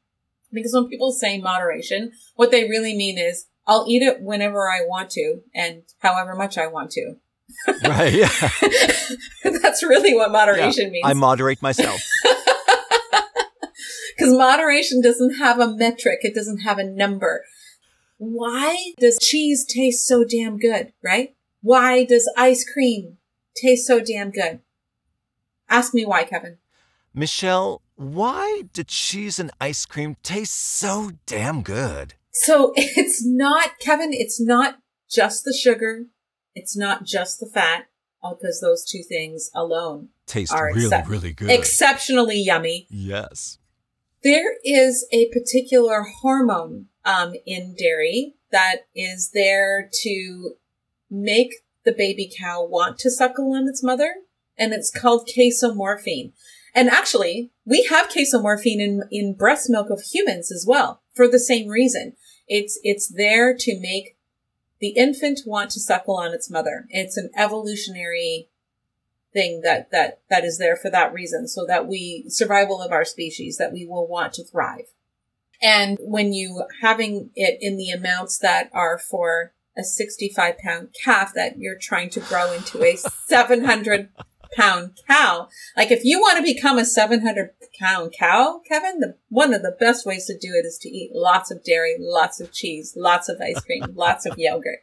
Because 0.53 0.73
when 0.75 0.89
people 0.89 1.13
say 1.13 1.39
moderation, 1.39 2.13
what 2.35 2.51
they 2.51 2.65
really 2.65 2.97
mean 2.97 3.19
is 3.19 3.47
I'll 3.67 3.85
eat 3.89 4.03
it 4.03 4.21
whenever 4.21 4.69
I 4.69 4.81
want 4.81 5.11
to 5.11 5.41
and 5.55 5.83
however 5.99 6.35
much 6.35 6.59
I 6.59 6.67
want 6.67 6.91
to. 6.93 7.17
Right. 7.85 8.13
Yeah. 8.15 8.29
That's 9.63 9.83
really 9.83 10.15
what 10.15 10.31
moderation 10.33 10.87
Yeah, 10.87 10.91
means. 10.91 11.07
I 11.07 11.13
moderate 11.15 11.63
myself. 11.63 12.01
Because 14.21 14.37
moderation 14.37 15.01
doesn't 15.01 15.37
have 15.37 15.59
a 15.59 15.75
metric, 15.75 16.21
it 16.23 16.35
doesn't 16.35 16.59
have 16.59 16.79
a 16.79 16.85
number. 16.85 17.45
Why 18.19 18.93
does 18.99 19.19
cheese 19.21 19.65
taste 19.65 20.07
so 20.07 20.25
damn 20.25 20.59
good, 20.59 20.93
right? 21.03 21.35
Why 21.63 22.05
does 22.05 22.31
ice 22.37 22.69
cream 22.71 23.17
taste 23.57 23.87
so 23.87 24.01
damn 24.01 24.31
good? 24.31 24.61
Ask 25.69 25.95
me 25.95 26.05
why, 26.05 26.25
Kevin. 26.25 26.59
Michelle, 27.15 27.81
why 27.97 28.63
do 28.73 28.85
cheese 28.85 29.39
and 29.39 29.51
ice 29.61 29.87
cream 29.87 30.17
taste 30.23 30.57
so 30.57 31.13
damn 31.27 31.63
good? 31.63 32.15
So 32.33 32.73
it's 32.77 33.25
not, 33.25 33.79
Kevin, 33.79 34.11
it's 34.13 34.41
not 34.41 34.81
just 35.11 35.45
the 35.45 35.53
sugar. 35.53 36.07
It's 36.55 36.77
not 36.77 37.05
just 37.05 37.41
the 37.41 37.47
fat, 37.47 37.87
because 38.23 38.61
those 38.61 38.85
two 38.85 39.03
things 39.03 39.51
alone 39.55 40.09
Taste 40.27 40.53
Are 40.53 40.73
really, 40.75 41.03
really 41.07 41.33
good. 41.33 41.51
exceptionally 41.51 42.39
yummy. 42.39 42.87
yes. 42.91 43.59
There 44.23 44.57
is 44.65 45.07
a 45.13 45.31
particular 45.31 46.05
hormone 46.21 46.87
um, 47.05 47.35
in 47.47 47.75
dairy 47.79 48.35
that 48.53 48.87
is 48.95 49.31
there 49.33 49.89
to 50.03 50.57
make 51.11 51.55
the 51.85 51.93
baby 51.93 52.31
cow 52.39 52.65
want 52.65 52.99
to 52.99 53.11
suckle 53.11 53.55
on 53.55 53.67
its 53.67 53.83
mother, 53.83 54.15
and 54.59 54.73
it's 54.75 54.91
called 54.91 55.29
casomorphine. 55.29 56.33
And 56.75 56.91
actually, 56.91 57.51
we 57.65 57.85
have 57.85 58.11
casomorphine 58.11 58.81
in, 58.81 59.03
in 59.11 59.35
breast 59.35 59.71
milk 59.71 59.89
of 59.91 60.03
humans 60.03 60.53
as 60.53 60.67
well 60.69 61.03
for 61.15 61.27
the 61.27 61.39
same 61.39 61.69
reason. 61.69 62.13
It's 62.47 62.79
it's 62.83 63.09
there 63.09 63.57
to 63.57 63.81
make 63.81 64.17
the 64.81 64.91
infant 64.91 65.41
want 65.47 65.71
to 65.71 65.81
suckle 65.81 66.17
on 66.17 66.33
its 66.33 66.51
mother. 66.51 66.87
It's 66.91 67.17
an 67.17 67.31
evolutionary 67.37 68.50
thing 69.33 69.61
that 69.63 69.91
that 69.91 70.21
that 70.29 70.45
is 70.45 70.59
there 70.59 70.77
for 70.77 70.91
that 70.91 71.13
reason 71.13 71.47
so 71.47 71.65
that 71.67 71.87
we 71.87 72.25
survival 72.29 72.81
of 72.81 72.93
our 72.93 73.05
species 73.05 73.57
that 73.59 73.73
we 73.73 73.87
will 73.87 74.07
want 74.07 74.33
to 74.33 74.45
thrive 74.45 74.87
and 75.63 75.99
when 76.01 76.33
you 76.33 76.65
having 76.83 77.31
it 77.35 77.59
in 77.61 77.77
the 77.77 77.91
amounts 77.91 78.39
that 78.39 78.71
are 78.73 78.99
for 78.99 79.53
a 79.79 79.85
65 79.85 80.59
pound 80.59 80.89
calf 81.05 81.33
that 81.35 81.59
you're 81.59 81.79
trying 81.79 82.11
to 82.11 82.21
grow 82.21 82.53
into 82.53 82.83
a 82.83 82.97
700 82.97 84.09
pound 84.57 84.99
cow 85.07 85.49
like 85.77 85.93
if 85.93 86.05
you 86.05 86.19
want 86.19 86.37
to 86.37 86.55
become 86.55 86.77
a 86.77 86.85
700 86.85 87.51
pound 87.79 88.13
cow 88.19 88.61
kevin 88.67 88.99
the 88.99 89.17
one 89.29 89.55
of 89.55 89.63
the 89.63 89.77
best 89.79 90.05
ways 90.05 90.27
to 90.27 90.37
do 90.37 90.49
it 90.55 90.67
is 90.67 90.77
to 90.79 90.89
eat 90.89 91.13
lots 91.15 91.53
of 91.53 91.63
dairy 91.63 91.95
lots 92.01 92.41
of 92.41 92.51
cheese 92.51 92.95
lots 92.97 93.29
of 93.29 93.41
ice 93.41 93.61
cream 93.61 93.85
lots 93.95 94.27
of 94.27 94.37
yogurt 94.37 94.81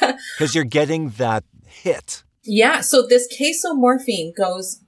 Because 0.00 0.54
you're 0.54 0.64
getting 0.64 1.10
that 1.10 1.44
hit. 1.66 2.22
Yeah, 2.52 2.80
so 2.80 3.06
this 3.06 3.28
casomorphine 3.32 4.34
goes 4.36 4.80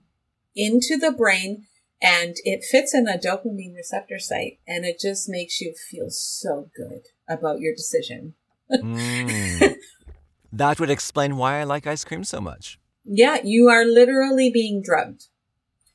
into 0.57 0.97
the 0.97 1.13
brain 1.13 1.67
and 2.03 2.35
it 2.45 2.65
fits 2.65 2.93
in 2.93 3.07
a 3.07 3.17
dopamine 3.17 3.77
receptor 3.77 4.19
site 4.19 4.59
and 4.67 4.85
it 4.85 4.99
just 4.99 5.29
makes 5.29 5.61
you 5.61 5.73
feel 5.73 6.11
so 6.11 6.71
good 6.75 7.03
about 7.29 7.61
your 7.61 7.73
decision. 7.73 8.35
Mm. 8.69 9.77
that 10.53 10.81
would 10.81 10.91
explain 10.91 11.37
why 11.37 11.61
I 11.61 11.63
like 11.63 11.87
ice 11.87 12.05
cream 12.05 12.25
so 12.25 12.41
much. 12.41 12.81
Yeah, 13.05 13.39
you 13.45 13.69
are 13.69 13.85
literally 13.85 14.51
being 14.51 14.83
drugged. 14.83 15.27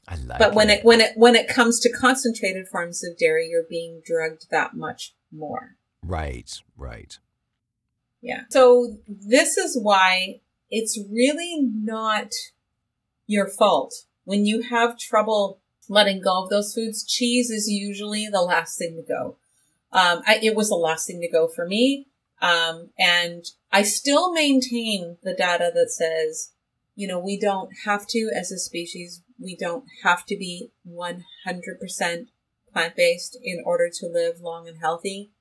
I 0.07 0.15
like 0.15 0.39
But 0.39 0.55
when 0.55 0.69
it. 0.69 0.79
it 0.79 0.85
when 0.85 1.01
it 1.01 1.11
when 1.17 1.35
it 1.35 1.49
comes 1.49 1.81
to 1.81 1.91
concentrated 1.91 2.69
forms 2.69 3.03
of 3.03 3.17
dairy, 3.17 3.49
you're 3.49 3.67
being 3.69 4.01
drugged 4.05 4.47
that 4.51 4.73
much 4.73 5.15
more. 5.33 5.75
Right, 6.01 6.49
right. 6.77 7.19
Yeah. 8.21 8.43
So 8.49 8.99
this 9.05 9.57
is 9.57 9.77
why 9.77 10.39
it's 10.69 10.99
really 11.11 11.61
not 11.61 12.31
your 13.25 13.47
fault 13.47 13.93
when 14.23 14.45
you 14.45 14.63
have 14.63 14.97
trouble 14.97 15.59
letting 15.89 16.21
go 16.21 16.43
of 16.43 16.49
those 16.49 16.73
foods. 16.73 17.05
Cheese 17.05 17.49
is 17.49 17.69
usually 17.69 18.27
the 18.27 18.41
last 18.41 18.77
thing 18.77 18.95
to 18.95 19.01
go. 19.01 19.37
Um, 19.91 20.21
I, 20.27 20.39
it 20.41 20.55
was 20.55 20.69
the 20.69 20.75
last 20.75 21.07
thing 21.07 21.21
to 21.21 21.29
go 21.29 21.47
for 21.47 21.65
me. 21.65 22.07
Um, 22.41 22.89
and 22.99 23.45
I 23.71 23.83
still 23.83 24.33
maintain 24.33 25.17
the 25.23 25.33
data 25.33 25.71
that 25.73 25.89
says, 25.89 26.51
you 26.95 27.07
know, 27.07 27.19
we 27.19 27.39
don't 27.39 27.71
have 27.85 28.05
to, 28.07 28.31
as 28.35 28.51
a 28.51 28.59
species, 28.59 29.21
we 29.39 29.55
don't 29.55 29.85
have 30.03 30.25
to 30.25 30.37
be 30.37 30.71
100% 30.87 32.27
plant 32.73 32.95
based 32.95 33.37
in 33.41 33.61
order 33.65 33.89
to 33.89 34.07
live 34.07 34.41
long 34.41 34.67
and 34.67 34.79
healthy 34.79 35.31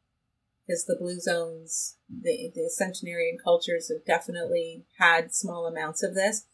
because 0.67 0.85
the 0.85 0.97
blue 0.97 1.21
zones, 1.21 1.97
the, 2.09 2.51
the 2.55 2.69
centenarian 2.69 3.39
cultures 3.43 3.89
have 3.89 4.05
definitely 4.05 4.85
had 4.99 5.35
small 5.35 5.67
amounts 5.67 6.03
of 6.03 6.15
this. 6.15 6.47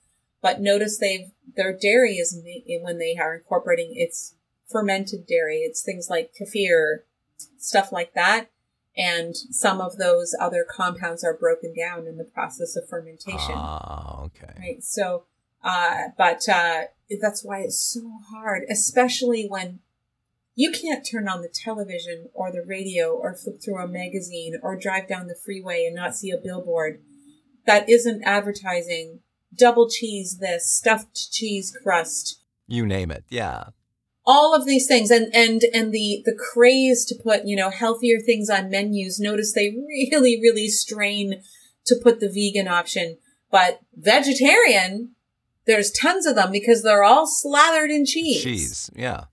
But 0.43 0.61
notice 0.61 0.99
they've, 0.99 1.31
their 1.57 1.73
dairy 1.77 2.17
is, 2.17 2.37
when 2.83 2.99
they 2.99 3.17
are 3.17 3.37
incorporating, 3.37 3.93
it's 3.95 4.35
fermented 4.69 5.27
dairy. 5.27 5.59
It's 5.59 5.83
things 5.83 6.11
like 6.11 6.35
kefir, 6.35 7.01
stuff 7.59 7.93
like 7.93 8.15
that. 8.15 8.51
And 8.97 9.35
some 9.37 9.81
of 9.81 9.97
those 9.97 10.35
other 10.39 10.67
compounds 10.69 11.25
are 11.25 11.33
broken 11.33 11.73
down 11.75 12.07
in 12.07 12.19
the 12.19 12.25
process 12.25 12.77
of 12.77 12.89
fermentation. 12.89 13.55
Ah, 13.55 14.23
okay. 14.25 14.53
Right. 14.59 14.85
So, 14.85 15.25
uh, 15.65 16.09
but, 16.19 16.47
uh, 16.49 16.83
that's 17.21 17.45
why 17.45 17.61
it's 17.61 17.79
so 17.79 18.11
hard, 18.31 18.65
especially 18.69 19.47
when 19.49 19.81
you 20.55 20.71
can't 20.71 21.07
turn 21.11 21.29
on 21.29 21.43
the 21.43 21.49
television 21.53 22.29
or 22.35 22.53
the 22.53 22.63
radio 22.63 23.11
or 23.11 23.35
flip 23.35 23.61
through 23.63 23.83
a 23.83 23.89
magazine 23.89 24.55
or 24.63 24.77
drive 24.77 25.09
down 25.09 25.27
the 25.27 25.35
freeway 25.35 25.85
and 25.87 25.97
not 25.97 26.15
see 26.15 26.31
a 26.31 26.37
billboard 26.37 27.01
that 27.67 27.89
isn't 27.89 28.23
advertising 28.25 29.21
double 29.55 29.89
cheese 29.89 30.39
this, 30.41 30.69
stuffed 30.71 31.31
cheese 31.33 31.77
crust, 31.83 32.41
You 32.67 32.87
name 32.87 33.11
it. 33.11 33.25
Yeah. 33.29 33.65
all 34.25 34.55
of 34.55 34.67
these 34.67 34.87
things 34.87 35.11
and 35.11 35.35
and 35.35 35.63
and 35.75 35.93
the 35.93 36.23
the 36.25 36.35
craze 36.35 37.05
to 37.07 37.15
put 37.23 37.45
you 37.45 37.57
know 37.57 37.71
healthier 37.71 38.19
things 38.21 38.49
on 38.49 38.71
menus 38.71 39.19
notice 39.19 39.53
they 39.53 39.71
really 40.13 40.41
really 40.41 40.69
strain 40.69 41.43
to 41.85 41.97
put 42.03 42.21
the 42.21 42.29
vegan 42.29 42.69
option 42.69 43.19
but 43.51 43.81
vegetarian 43.97 45.11
there's 45.67 45.91
tons 45.91 46.25
of 46.25 46.35
them 46.37 46.51
because 46.53 46.83
they're 46.83 47.03
all 47.05 47.27
slathered 47.27 47.91
in 47.91 48.05
cheese 48.07 48.43
Cheese. 48.45 48.91
Yeah. 48.95 49.25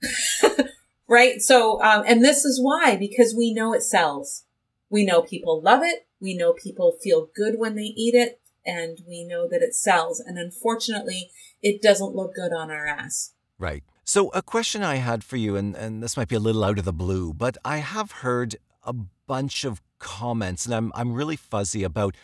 right 1.09 1.41
so 1.41 1.81
um, 1.81 2.03
and 2.07 2.23
this 2.23 2.45
is 2.45 2.59
why 2.61 2.95
because 2.95 3.35
we 3.35 3.53
know 3.53 3.73
it 3.73 3.83
sells 3.83 4.43
we 4.89 5.05
know 5.05 5.21
people 5.21 5.61
love 5.61 5.81
it 5.83 6.07
we 6.21 6.35
know 6.35 6.53
people 6.53 6.95
feel 7.01 7.29
good 7.35 7.55
when 7.57 7.75
they 7.75 7.93
eat 7.97 8.15
it 8.15 8.39
and 8.65 8.99
we 9.07 9.23
know 9.23 9.47
that 9.47 9.61
it 9.61 9.73
sells 9.73 10.19
and 10.19 10.37
unfortunately 10.37 11.31
it 11.61 11.81
doesn't 11.81 12.15
look 12.15 12.33
good 12.33 12.53
on 12.53 12.71
our 12.71 12.85
ass 12.85 13.33
Right. 13.59 13.83
So, 14.05 14.29
a 14.29 14.41
question 14.41 14.83
I 14.83 14.95
had 14.95 15.23
for 15.23 15.35
you, 15.35 15.55
and, 15.55 15.75
and 15.75 16.01
this 16.01 16.15
might 16.17 16.29
be 16.29 16.35
a 16.35 16.39
little 16.39 16.63
out 16.63 16.79
of 16.79 16.85
the 16.85 16.93
blue, 16.93 17.33
but 17.33 17.57
I 17.63 17.77
have 17.77 18.11
heard 18.23 18.55
a 18.83 18.93
bunch 19.27 19.65
of 19.65 19.81
comments, 19.99 20.65
and 20.65 20.73
I'm, 20.73 20.91
I'm 20.95 21.13
really 21.13 21.35
fuzzy 21.35 21.83
about 21.83 22.15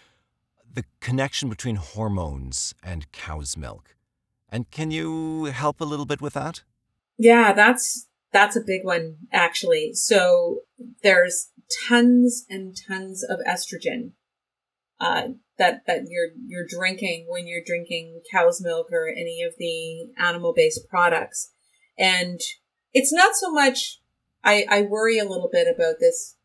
the 0.73 0.85
connection 1.01 1.49
between 1.49 1.75
hormones 1.75 2.73
and 2.81 3.11
cow's 3.11 3.55
milk. 3.57 3.95
And 4.49 4.71
can 4.71 4.89
you 4.89 5.45
help 5.45 5.81
a 5.81 5.85
little 5.85 6.05
bit 6.05 6.21
with 6.21 6.33
that? 6.33 6.63
Yeah, 7.17 7.53
that's 7.53 8.04
that's 8.35 8.57
a 8.57 8.61
big 8.61 8.83
one 8.83 9.15
actually. 9.31 9.93
So 9.93 10.59
there's 11.03 11.51
tons 11.87 12.45
and 12.49 12.75
tons 12.87 13.23
of 13.23 13.39
estrogen 13.47 14.11
uh, 14.99 15.29
that 15.57 15.83
that 15.87 16.01
you're 16.09 16.31
you're 16.45 16.67
drinking 16.67 17.27
when 17.29 17.47
you're 17.47 17.63
drinking 17.65 18.21
cow's 18.29 18.61
milk 18.61 18.87
or 18.91 19.07
any 19.07 19.41
of 19.41 19.53
the 19.57 20.11
animal 20.17 20.53
based 20.53 20.89
products, 20.89 21.53
and 21.97 22.41
it's 22.93 23.13
not 23.13 23.35
so 23.35 23.49
much. 23.49 24.01
I 24.43 24.65
I 24.69 24.81
worry 24.81 25.17
a 25.17 25.25
little 25.25 25.49
bit 25.49 25.73
about 25.73 25.95
this 26.01 26.35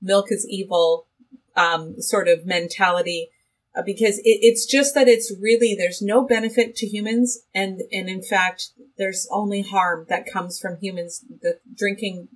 milk 0.00 0.32
is 0.32 0.46
evil 0.48 1.08
um, 1.56 2.00
sort 2.00 2.28
of 2.28 2.46
mentality 2.46 3.28
Uh, 3.78 3.82
because 3.86 4.18
it, 4.18 4.38
it's 4.42 4.66
just 4.66 4.92
that 4.94 5.06
it's 5.06 5.32
really 5.40 5.76
there's 5.78 6.02
no 6.02 6.24
benefit 6.26 6.74
to 6.74 6.86
humans 6.86 7.38
and 7.54 7.82
and 7.92 8.08
in 8.08 8.20
fact 8.20 8.70
there's 8.96 9.28
only 9.30 9.62
harm 9.62 10.04
that 10.08 10.26
comes 10.30 10.58
from 10.58 10.76
humans 10.80 11.24
the 11.42 11.60
drinking 11.76 12.26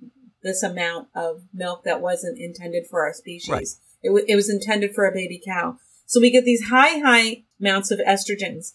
this 0.41 0.63
amount 0.63 1.09
of 1.13 1.41
milk 1.53 1.83
that 1.83 2.01
wasn't 2.01 2.39
intended 2.39 2.85
for 2.89 3.01
our 3.01 3.13
species. 3.13 3.49
Right. 3.49 3.67
it, 4.01 4.09
w- 4.09 4.25
it 4.27 4.35
was 4.35 4.49
intended 4.49 4.95
for 4.95 5.05
a 5.05 5.11
baby 5.11 5.41
cow. 5.45 5.77
So 6.05 6.21
we 6.21 6.31
get 6.31 6.45
these 6.45 6.69
high 6.69 6.99
high 6.99 7.43
amounts 7.59 7.91
of 7.91 7.99
estrogens. 7.99 8.73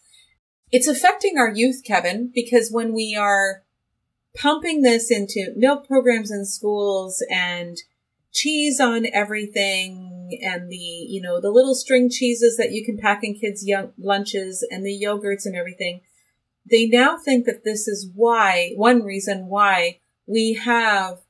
It's 0.71 0.89
affecting 0.89 1.39
our 1.39 1.51
youth 1.51 1.83
kevin 1.87 2.31
because 2.35 2.71
when 2.71 2.93
we 2.93 3.17
are 3.17 3.63
pumping 4.37 4.83
this 4.83 5.11
into 5.11 5.55
milk 5.57 5.87
programs 5.87 6.31
in 6.31 6.45
schools 6.45 7.25
and 7.31 7.79
cheese 8.31 8.79
on 8.79 9.07
everything 9.13 10.18
and 10.43 10.71
the, 10.71 10.77
you 10.77 11.21
know, 11.21 11.41
the 11.41 11.51
little 11.51 11.75
string 11.75 12.11
cheeses 12.11 12.57
that 12.57 12.73
you 12.73 12.85
can 12.85 12.99
pack 12.99 13.21
in 13.23 13.35
kids' 13.35 13.67
young 13.67 13.93
lunches 13.99 14.67
and 14.71 14.85
the 14.85 15.01
yogurts 15.01 15.45
and 15.45 15.57
everything. 15.57 16.01
They 16.69 16.87
now 16.87 17.17
think 17.17 17.47
that 17.47 17.65
this 17.65 17.89
is 17.89 18.11
why, 18.15 18.73
one 18.77 19.03
reason 19.03 19.47
why 19.47 20.01
we 20.27 20.55
have 20.55 21.21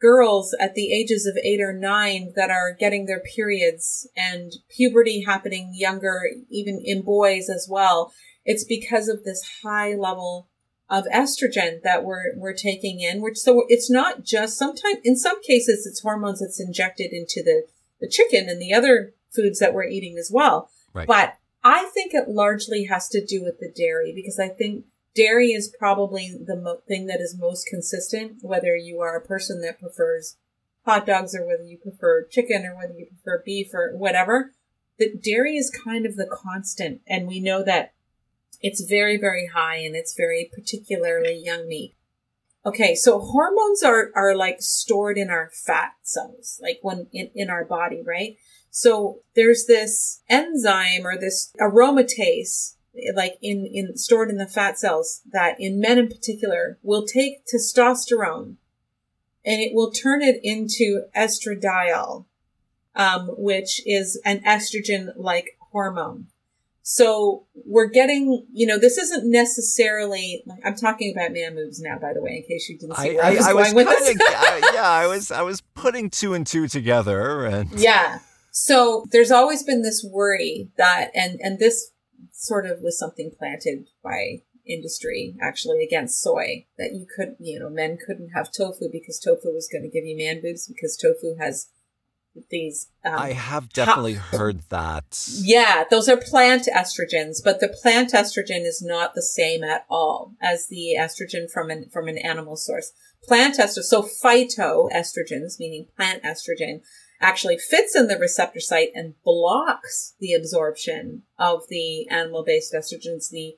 girls 0.00 0.54
at 0.60 0.74
the 0.74 0.92
ages 0.92 1.26
of 1.26 1.38
eight 1.42 1.60
or 1.60 1.72
nine 1.72 2.32
that 2.34 2.50
are 2.50 2.74
getting 2.78 3.06
their 3.06 3.20
periods 3.20 4.06
and 4.16 4.52
puberty 4.68 5.22
happening 5.22 5.72
younger, 5.74 6.22
even 6.50 6.80
in 6.84 7.02
boys 7.02 7.48
as 7.48 7.68
well. 7.70 8.12
It's 8.44 8.64
because 8.64 9.08
of 9.08 9.22
this 9.22 9.60
high 9.62 9.94
level 9.94 10.48
of 10.92 11.06
estrogen 11.06 11.80
that 11.82 12.04
we're 12.04 12.36
we're 12.36 12.52
taking 12.52 13.00
in 13.00 13.22
which 13.22 13.38
so 13.38 13.64
it's 13.68 13.90
not 13.90 14.24
just 14.24 14.58
sometimes 14.58 14.98
in 15.02 15.16
some 15.16 15.42
cases 15.42 15.86
it's 15.86 16.02
hormones 16.02 16.40
that's 16.40 16.60
injected 16.60 17.12
into 17.12 17.42
the 17.42 17.64
the 18.02 18.08
chicken 18.08 18.48
and 18.50 18.60
the 18.60 18.74
other 18.74 19.14
foods 19.34 19.58
that 19.58 19.72
we're 19.72 19.84
eating 19.84 20.18
as 20.18 20.30
well 20.30 20.68
right. 20.92 21.08
but 21.08 21.38
i 21.64 21.88
think 21.94 22.12
it 22.12 22.28
largely 22.28 22.84
has 22.84 23.08
to 23.08 23.24
do 23.24 23.42
with 23.42 23.58
the 23.58 23.72
dairy 23.74 24.12
because 24.14 24.38
i 24.38 24.48
think 24.48 24.84
dairy 25.14 25.52
is 25.52 25.74
probably 25.78 26.36
the 26.46 26.56
mo- 26.56 26.82
thing 26.86 27.06
that 27.06 27.20
is 27.20 27.34
most 27.38 27.66
consistent 27.66 28.36
whether 28.42 28.76
you 28.76 29.00
are 29.00 29.16
a 29.16 29.26
person 29.26 29.62
that 29.62 29.80
prefers 29.80 30.36
hot 30.84 31.06
dogs 31.06 31.34
or 31.34 31.46
whether 31.46 31.64
you 31.64 31.78
prefer 31.78 32.26
chicken 32.26 32.66
or 32.66 32.76
whether 32.76 32.92
you 32.92 33.06
prefer 33.06 33.42
beef 33.46 33.72
or 33.72 33.96
whatever 33.96 34.52
that 34.98 35.22
dairy 35.22 35.56
is 35.56 35.70
kind 35.70 36.04
of 36.04 36.16
the 36.16 36.26
constant 36.26 37.00
and 37.06 37.26
we 37.26 37.40
know 37.40 37.62
that 37.62 37.94
it's 38.62 38.82
very, 38.82 39.18
very 39.18 39.50
high 39.52 39.76
and 39.76 39.96
it's 39.96 40.14
very 40.14 40.48
particularly 40.52 41.34
young 41.34 41.66
meat. 41.66 41.94
Okay, 42.64 42.94
so 42.94 43.18
hormones 43.18 43.82
are, 43.82 44.12
are 44.14 44.36
like 44.36 44.62
stored 44.62 45.18
in 45.18 45.30
our 45.30 45.50
fat 45.52 45.94
cells, 46.02 46.60
like 46.62 46.78
when 46.82 47.08
in, 47.12 47.30
in 47.34 47.50
our 47.50 47.64
body, 47.64 48.02
right? 48.06 48.36
So 48.70 49.20
there's 49.34 49.66
this 49.66 50.22
enzyme 50.28 51.04
or 51.04 51.18
this 51.18 51.52
aromatase, 51.60 52.76
like 53.14 53.36
in, 53.42 53.66
in 53.66 53.96
stored 53.96 54.30
in 54.30 54.36
the 54.36 54.46
fat 54.46 54.78
cells 54.78 55.22
that 55.32 55.60
in 55.60 55.80
men 55.80 55.98
in 55.98 56.08
particular 56.08 56.78
will 56.82 57.04
take 57.04 57.44
testosterone 57.46 58.56
and 59.44 59.60
it 59.60 59.74
will 59.74 59.90
turn 59.90 60.22
it 60.22 60.38
into 60.44 61.02
estradiol, 61.16 62.26
um, 62.94 63.28
which 63.36 63.82
is 63.86 64.20
an 64.24 64.40
estrogen 64.40 65.12
like 65.16 65.58
hormone. 65.72 66.28
So 66.82 67.46
we're 67.64 67.88
getting, 67.88 68.44
you 68.52 68.66
know, 68.66 68.76
this 68.78 68.98
isn't 68.98 69.30
necessarily. 69.30 70.42
I'm 70.64 70.74
talking 70.74 71.14
about 71.16 71.32
man 71.32 71.54
moobs 71.54 71.76
now, 71.80 71.98
by 71.98 72.12
the 72.12 72.20
way, 72.20 72.38
in 72.38 72.42
case 72.42 72.68
you 72.68 72.76
didn't 72.76 72.96
see 72.96 73.14
where 73.14 73.24
I, 73.24 73.28
I, 73.28 73.34
was 73.34 73.46
I 73.46 73.52
going 73.52 73.64
was 73.64 73.74
with 73.74 73.88
this. 73.88 74.16
yeah, 74.74 74.90
I 74.90 75.06
was, 75.06 75.30
I 75.30 75.42
was 75.42 75.60
putting 75.74 76.10
two 76.10 76.34
and 76.34 76.44
two 76.44 76.66
together, 76.66 77.44
and 77.44 77.70
yeah. 77.76 78.18
So 78.50 79.06
there's 79.12 79.30
always 79.30 79.62
been 79.62 79.82
this 79.82 80.04
worry 80.04 80.70
that, 80.76 81.12
and 81.14 81.40
and 81.40 81.60
this 81.60 81.92
sort 82.32 82.66
of 82.66 82.80
was 82.80 82.98
something 82.98 83.30
planted 83.38 83.86
by 84.02 84.42
industry 84.66 85.36
actually 85.40 85.84
against 85.84 86.20
soy 86.20 86.66
that 86.78 86.92
you 86.92 87.06
could, 87.16 87.36
you 87.38 87.58
know, 87.58 87.68
men 87.68 87.96
couldn't 88.04 88.30
have 88.30 88.52
tofu 88.52 88.88
because 88.90 89.18
tofu 89.18 89.52
was 89.52 89.68
going 89.70 89.82
to 89.82 89.88
give 89.88 90.04
you 90.04 90.16
man 90.16 90.40
boobs 90.42 90.66
because 90.66 90.96
tofu 90.96 91.36
has 91.38 91.68
these. 92.50 92.88
Um, 93.04 93.14
I 93.14 93.32
have 93.32 93.72
definitely 93.72 94.14
heard 94.14 94.62
that. 94.70 95.26
Yeah, 95.40 95.84
those 95.90 96.08
are 96.08 96.16
plant 96.16 96.68
estrogens, 96.74 97.38
but 97.42 97.60
the 97.60 97.68
plant 97.68 98.12
estrogen 98.12 98.64
is 98.64 98.82
not 98.82 99.14
the 99.14 99.22
same 99.22 99.62
at 99.62 99.84
all 99.88 100.32
as 100.40 100.68
the 100.68 100.96
estrogen 100.98 101.50
from 101.50 101.70
an 101.70 101.88
from 101.90 102.08
an 102.08 102.18
animal 102.18 102.56
source. 102.56 102.92
Plant 103.24 103.58
estrogen, 103.58 103.82
so 103.84 104.02
phytoestrogens, 104.02 105.58
meaning 105.58 105.86
plant 105.96 106.22
estrogen, 106.22 106.80
actually 107.20 107.56
fits 107.56 107.94
in 107.94 108.08
the 108.08 108.18
receptor 108.18 108.60
site 108.60 108.90
and 108.94 109.14
blocks 109.22 110.14
the 110.18 110.32
absorption 110.32 111.22
of 111.38 111.62
the 111.68 112.08
animal-based 112.08 112.72
estrogens, 112.72 113.30
the 113.30 113.56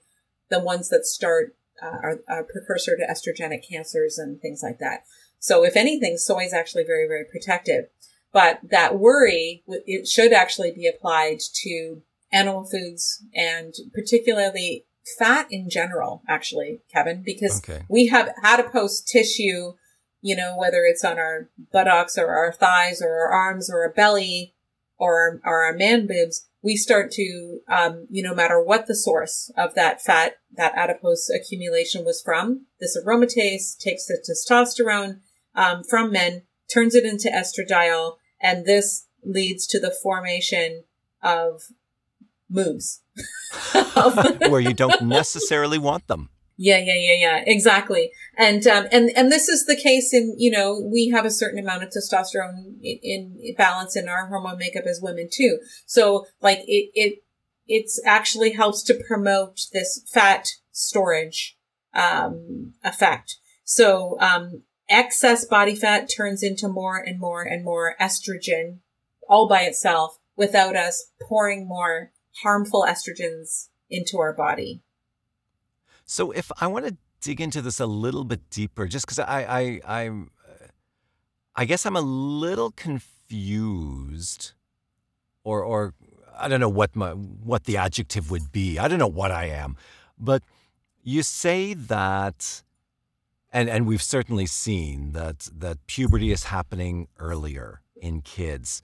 the 0.51 0.61
ones 0.61 0.91
that 0.91 1.07
start 1.07 1.57
uh, 1.83 1.87
are, 1.87 2.21
are 2.29 2.45
precursor 2.45 2.97
to 2.97 3.07
estrogenic 3.07 3.69
cancers 3.69 4.19
and 4.19 4.41
things 4.41 4.63
like 4.63 4.79
that. 4.79 5.05
So 5.39 5.65
if 5.65 5.77
anything, 5.77 6.17
soy 6.17 6.45
is 6.45 6.55
actually 6.55 6.85
very, 6.85 7.09
very 7.09 7.25
protective. 7.25 7.87
But 8.35 8.59
that 8.71 8.99
worry, 8.99 9.63
it 9.67 10.09
should 10.09 10.33
actually 10.33 10.73
be 10.73 10.89
applied 10.89 11.39
to 11.63 12.03
animal 12.33 12.65
foods 12.65 13.25
and 13.33 13.73
particularly 13.95 14.87
fat 15.19 15.47
in 15.51 15.71
general, 15.71 16.23
actually, 16.29 16.81
Kevin, 16.93 17.23
because 17.25 17.63
okay. 17.63 17.85
we 17.89 18.09
have 18.09 18.35
adipose 18.43 19.01
tissue, 19.01 19.75
you 20.21 20.35
know, 20.35 20.57
whether 20.59 20.85
it's 20.85 21.05
on 21.05 21.17
our 21.17 21.49
buttocks 21.73 22.19
or 22.19 22.35
our 22.35 22.53
thighs 22.53 23.01
or 23.01 23.09
our 23.09 23.29
arms 23.29 23.71
or 23.71 23.83
our 23.83 23.93
belly 23.93 24.55
or, 24.99 25.41
or 25.45 25.63
our 25.63 25.73
man 25.73 26.09
boobs, 26.09 26.49
we 26.61 26.77
start 26.77 27.13
to, 27.13 27.61
um, 27.69 28.09
you 28.11 28.21
know, 28.21 28.31
no 28.31 28.35
matter 28.35 28.61
what 28.61 28.89
the 28.89 28.97
source 28.97 29.53
of 29.57 29.77
that 29.77 30.03
fat, 30.03 30.39
that 30.57 30.75
adipose 30.75 31.31
accumulation 31.31 32.05
was 32.05 32.21
from, 32.21 32.67
this 32.81 32.99
aromatase 32.99 33.79
takes 33.79 34.07
the 34.07 34.19
testosterone 34.19 35.21
um, 35.55 35.85
from 35.85 36.11
men, 36.11 36.43
turns 36.73 36.97
it 36.97 37.05
into 37.05 37.29
estradiol, 37.29 38.17
and 38.45 38.67
this 38.67 39.07
leads 39.25 39.67
to 39.67 39.81
the 39.81 39.91
formation 39.91 40.85
of 41.23 41.63
moobs 42.53 43.01
where 44.51 44.61
you 44.61 44.75
don't 44.83 45.03
necessarily 45.03 45.79
want 45.79 46.07
them. 46.07 46.29
Yeah, 46.57 46.79
yeah, 46.79 46.95
yeah, 46.95 47.17
yeah, 47.19 47.45
exactly. 47.47 48.13
And 48.39 48.65
um, 48.69 48.87
and 48.93 49.11
and 49.17 49.33
this 49.33 49.49
is 49.49 49.67
the 49.67 49.75
case 49.75 50.15
in 50.15 50.37
you 50.39 50.53
know 50.53 50.79
we 50.81 51.09
have 51.09 51.25
a 51.25 51.31
certain 51.31 51.59
amount 51.59 51.83
of 51.83 51.89
testosterone 51.89 52.77
in, 52.81 53.37
in 53.43 53.55
balance 53.57 53.97
in 53.97 54.09
our 54.09 54.29
hormone 54.29 54.59
makeup 54.59 54.85
as 54.87 55.01
women 55.03 55.29
too. 55.33 55.59
So 55.87 56.27
like 56.41 56.59
it 56.69 56.91
it 56.95 57.25
it's 57.67 58.01
actually 58.07 58.53
helps 58.53 58.85
to 58.85 59.03
promote 59.09 59.63
this 59.73 60.05
fat 60.13 60.47
storage 60.71 61.57
um, 61.95 62.75
effect. 62.85 63.37
So 63.65 64.17
um, 64.21 64.63
excess 64.89 65.45
body 65.45 65.75
fat 65.75 66.09
turns 66.15 66.43
into 66.43 66.69
more 66.69 66.99
and 66.99 67.19
more 67.19 67.43
and 67.43 67.65
more 67.65 67.97
estrogen 68.01 68.79
all 69.29 69.49
by 69.49 69.63
itself 69.63 70.19
without 70.37 70.77
us 70.77 71.11
pouring 71.23 71.67
more 71.67 72.13
harmful 72.43 72.85
estrogens 72.87 73.69
into 73.89 74.19
our 74.19 74.33
body. 74.33 74.83
So 76.05 76.33
if 76.33 76.51
I 76.61 76.67
want 76.67 76.87
to 76.87 76.97
dig 77.21 77.41
into 77.41 77.63
this 77.63 77.81
a 77.81 77.87
little 77.87 78.25
bit 78.25 78.51
deeper, 78.51 78.87
just 78.87 79.07
because 79.07 79.19
I, 79.19 79.81
I, 79.87 80.03
I'm, 80.03 80.31
uh, 80.47 80.67
I 81.57 81.65
guess 81.65 81.87
I'm 81.87 81.97
a 81.97 82.03
little 82.03 82.71
confused, 82.73 84.53
or, 85.45 85.63
or 85.63 85.95
I 86.37 86.49
don't 86.49 86.61
know 86.61 86.69
what 86.69 86.95
my, 86.95 87.13
what 87.13 87.65
the 87.65 87.79
adjective 87.79 88.31
would 88.31 88.53
be. 88.53 88.79
I 88.79 88.89
don't 88.89 88.99
know 88.99 89.07
what 89.07 89.31
I 89.31 89.47
am, 89.47 89.77
but 90.19 90.43
you 91.03 91.23
say 91.23 91.73
that 91.75 92.63
and 93.55 93.71
and 93.71 93.87
we've 93.87 94.03
certainly 94.03 94.47
seen 94.47 95.13
that 95.13 95.49
that 95.57 95.87
puberty 95.87 96.31
is 96.31 96.45
happening 96.45 97.09
earlier 97.19 97.81
in 97.97 98.21
kids. 98.21 98.83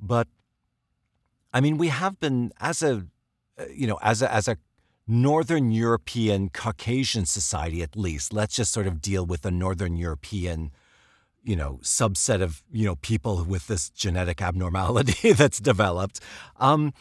But 0.00 0.26
i 1.52 1.60
mean 1.60 1.78
we 1.78 1.88
have 1.88 2.18
been 2.18 2.52
as 2.60 2.82
a 2.82 3.06
you 3.72 3.86
know 3.86 3.98
as 4.02 4.20
a 4.22 4.32
as 4.32 4.48
a 4.48 4.56
northern 5.06 5.70
european 5.70 6.48
caucasian 6.50 7.24
society 7.24 7.80
at 7.80 7.96
least 7.96 8.32
let's 8.32 8.56
just 8.56 8.72
sort 8.72 8.88
of 8.88 9.00
deal 9.00 9.24
with 9.24 9.42
the 9.42 9.52
northern 9.52 9.96
european 9.96 10.72
you 11.46 11.54
know 11.54 11.78
subset 11.82 12.42
of 12.42 12.62
you 12.72 12.84
know 12.84 12.96
people 12.96 13.44
with 13.44 13.68
this 13.68 13.88
genetic 13.90 14.42
abnormality 14.42 15.32
that's 15.40 15.60
developed. 15.60 16.20
Um 16.56 16.92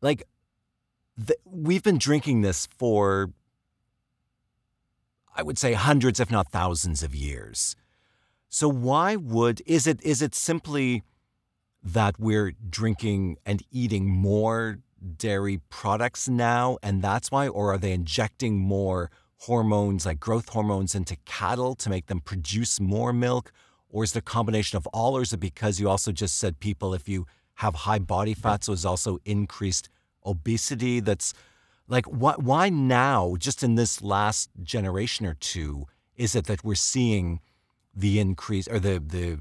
like 0.00 0.22
we've 1.44 1.82
been 1.82 1.98
drinking 1.98 2.42
this 2.42 2.66
for 2.78 3.30
I 5.34 5.42
would 5.42 5.58
say 5.58 5.72
hundreds, 5.72 6.20
if 6.20 6.30
not 6.30 6.48
thousands 6.48 7.02
of 7.02 7.14
years. 7.14 7.74
So 8.48 8.68
why 8.68 9.16
would 9.16 9.62
is 9.64 9.86
it 9.86 10.02
is 10.02 10.20
it 10.20 10.34
simply 10.34 11.02
that 11.82 12.18
we're 12.18 12.52
drinking 12.68 13.38
and 13.46 13.62
eating 13.70 14.08
more 14.08 14.78
dairy 15.16 15.60
products 15.68 16.28
now 16.28 16.78
and 16.82 17.02
that's 17.02 17.30
why 17.30 17.48
or 17.48 17.72
are 17.72 17.78
they 17.78 17.92
injecting 17.92 18.58
more 18.58 19.10
hormones 19.38 20.06
like 20.06 20.20
growth 20.20 20.50
hormones 20.50 20.94
into 20.94 21.16
cattle 21.24 21.74
to 21.74 21.90
make 21.90 22.06
them 22.06 22.20
produce 22.20 22.78
more 22.78 23.12
milk 23.12 23.50
or 23.88 24.04
is 24.04 24.14
it 24.14 24.20
a 24.20 24.22
combination 24.22 24.76
of 24.76 24.86
all 24.88 25.16
or 25.16 25.22
is 25.22 25.32
it 25.32 25.40
because 25.40 25.80
you 25.80 25.88
also 25.88 26.12
just 26.12 26.36
said 26.36 26.60
people 26.60 26.94
if 26.94 27.08
you 27.08 27.26
have 27.54 27.74
high 27.74 27.98
body 27.98 28.34
fat 28.34 28.62
so 28.62 28.72
is 28.72 28.86
also 28.86 29.18
increased 29.24 29.88
obesity 30.24 31.00
that's 31.00 31.34
like 31.92 32.06
what 32.06 32.42
why 32.42 32.70
now 32.70 33.36
just 33.38 33.62
in 33.62 33.76
this 33.76 34.02
last 34.02 34.50
generation 34.62 35.26
or 35.26 35.34
two 35.34 35.86
is 36.16 36.34
it 36.34 36.46
that 36.46 36.64
we're 36.64 36.74
seeing 36.74 37.40
the 37.94 38.18
increase 38.18 38.66
or 38.66 38.80
the 38.80 38.98
the 38.98 39.38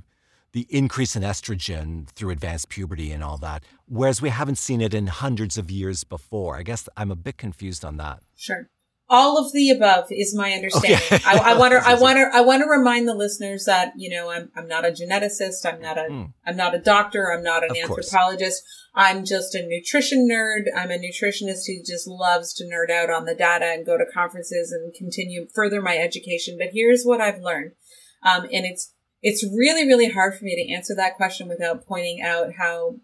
the 0.51 0.67
increase 0.69 1.15
in 1.15 1.23
estrogen 1.23 2.07
through 2.09 2.29
advanced 2.29 2.67
puberty 2.67 3.13
and 3.13 3.23
all 3.23 3.37
that, 3.37 3.63
whereas 3.87 4.21
we 4.21 4.27
haven't 4.27 4.57
seen 4.57 4.81
it 4.81 4.93
in 4.93 5.07
hundreds 5.07 5.57
of 5.57 5.71
years 5.71 6.03
before. 6.03 6.57
I 6.57 6.63
guess 6.63 6.89
I'm 6.97 7.09
a 7.09 7.15
bit 7.15 7.37
confused 7.37 7.85
on 7.85 7.95
that. 7.97 8.19
Sure. 8.35 8.69
All 9.13 9.37
of 9.37 9.51
the 9.51 9.71
above 9.71 10.05
is 10.09 10.33
my 10.33 10.53
understanding. 10.53 10.99
Okay. 11.11 11.19
I 11.25 11.53
want 11.57 11.73
to, 11.73 11.85
I 11.85 11.93
want 11.99 12.17
to, 12.17 12.29
I 12.33 12.39
want 12.39 12.63
to 12.63 12.69
remind 12.69 13.09
the 13.09 13.13
listeners 13.13 13.65
that 13.65 13.91
you 13.97 14.09
know 14.09 14.31
I'm, 14.31 14.49
I'm 14.55 14.69
not 14.69 14.85
a 14.85 14.91
geneticist. 14.91 15.65
I'm 15.65 15.81
not 15.81 15.97
a, 15.97 16.05
am 16.05 16.33
hmm. 16.47 16.55
not 16.55 16.73
a 16.73 16.79
doctor. 16.79 17.29
I'm 17.31 17.43
not 17.43 17.63
an 17.63 17.71
of 17.71 17.77
anthropologist. 17.77 18.63
Course. 18.63 18.87
I'm 18.95 19.25
just 19.25 19.53
a 19.53 19.67
nutrition 19.67 20.29
nerd. 20.31 20.63
I'm 20.75 20.91
a 20.91 20.97
nutritionist 20.97 21.67
who 21.67 21.83
just 21.85 22.07
loves 22.07 22.53
to 22.53 22.63
nerd 22.63 22.89
out 22.89 23.09
on 23.09 23.25
the 23.25 23.35
data 23.35 23.65
and 23.65 23.85
go 23.85 23.97
to 23.97 24.05
conferences 24.05 24.71
and 24.71 24.93
continue 24.93 25.47
further 25.53 25.81
my 25.81 25.97
education. 25.97 26.57
But 26.57 26.69
here's 26.71 27.03
what 27.03 27.19
I've 27.19 27.41
learned, 27.41 27.73
um, 28.23 28.43
and 28.45 28.65
it's 28.65 28.93
it's 29.21 29.43
really, 29.43 29.85
really 29.85 30.09
hard 30.09 30.35
for 30.35 30.45
me 30.45 30.55
to 30.55 30.73
answer 30.73 30.95
that 30.95 31.15
question 31.15 31.47
without 31.47 31.85
pointing 31.85 32.21
out 32.21 32.53
how 32.57 32.95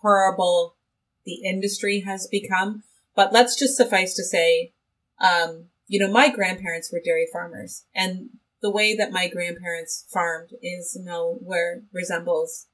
horrible 0.00 0.76
the 1.24 1.42
industry 1.44 2.00
has 2.00 2.26
become. 2.26 2.82
But 3.14 3.32
let's 3.32 3.58
just 3.58 3.76
suffice 3.76 4.14
to 4.14 4.24
say, 4.24 4.72
um, 5.20 5.66
you 5.86 5.98
know, 5.98 6.10
my 6.10 6.28
grandparents 6.28 6.92
were 6.92 7.00
dairy 7.04 7.26
farmers 7.32 7.84
and 7.94 8.30
the 8.62 8.70
way 8.70 8.94
that 8.96 9.12
my 9.12 9.28
grandparents 9.28 10.06
farmed 10.08 10.50
is 10.62 10.96
nowhere 11.00 11.82
resembles 11.92 12.66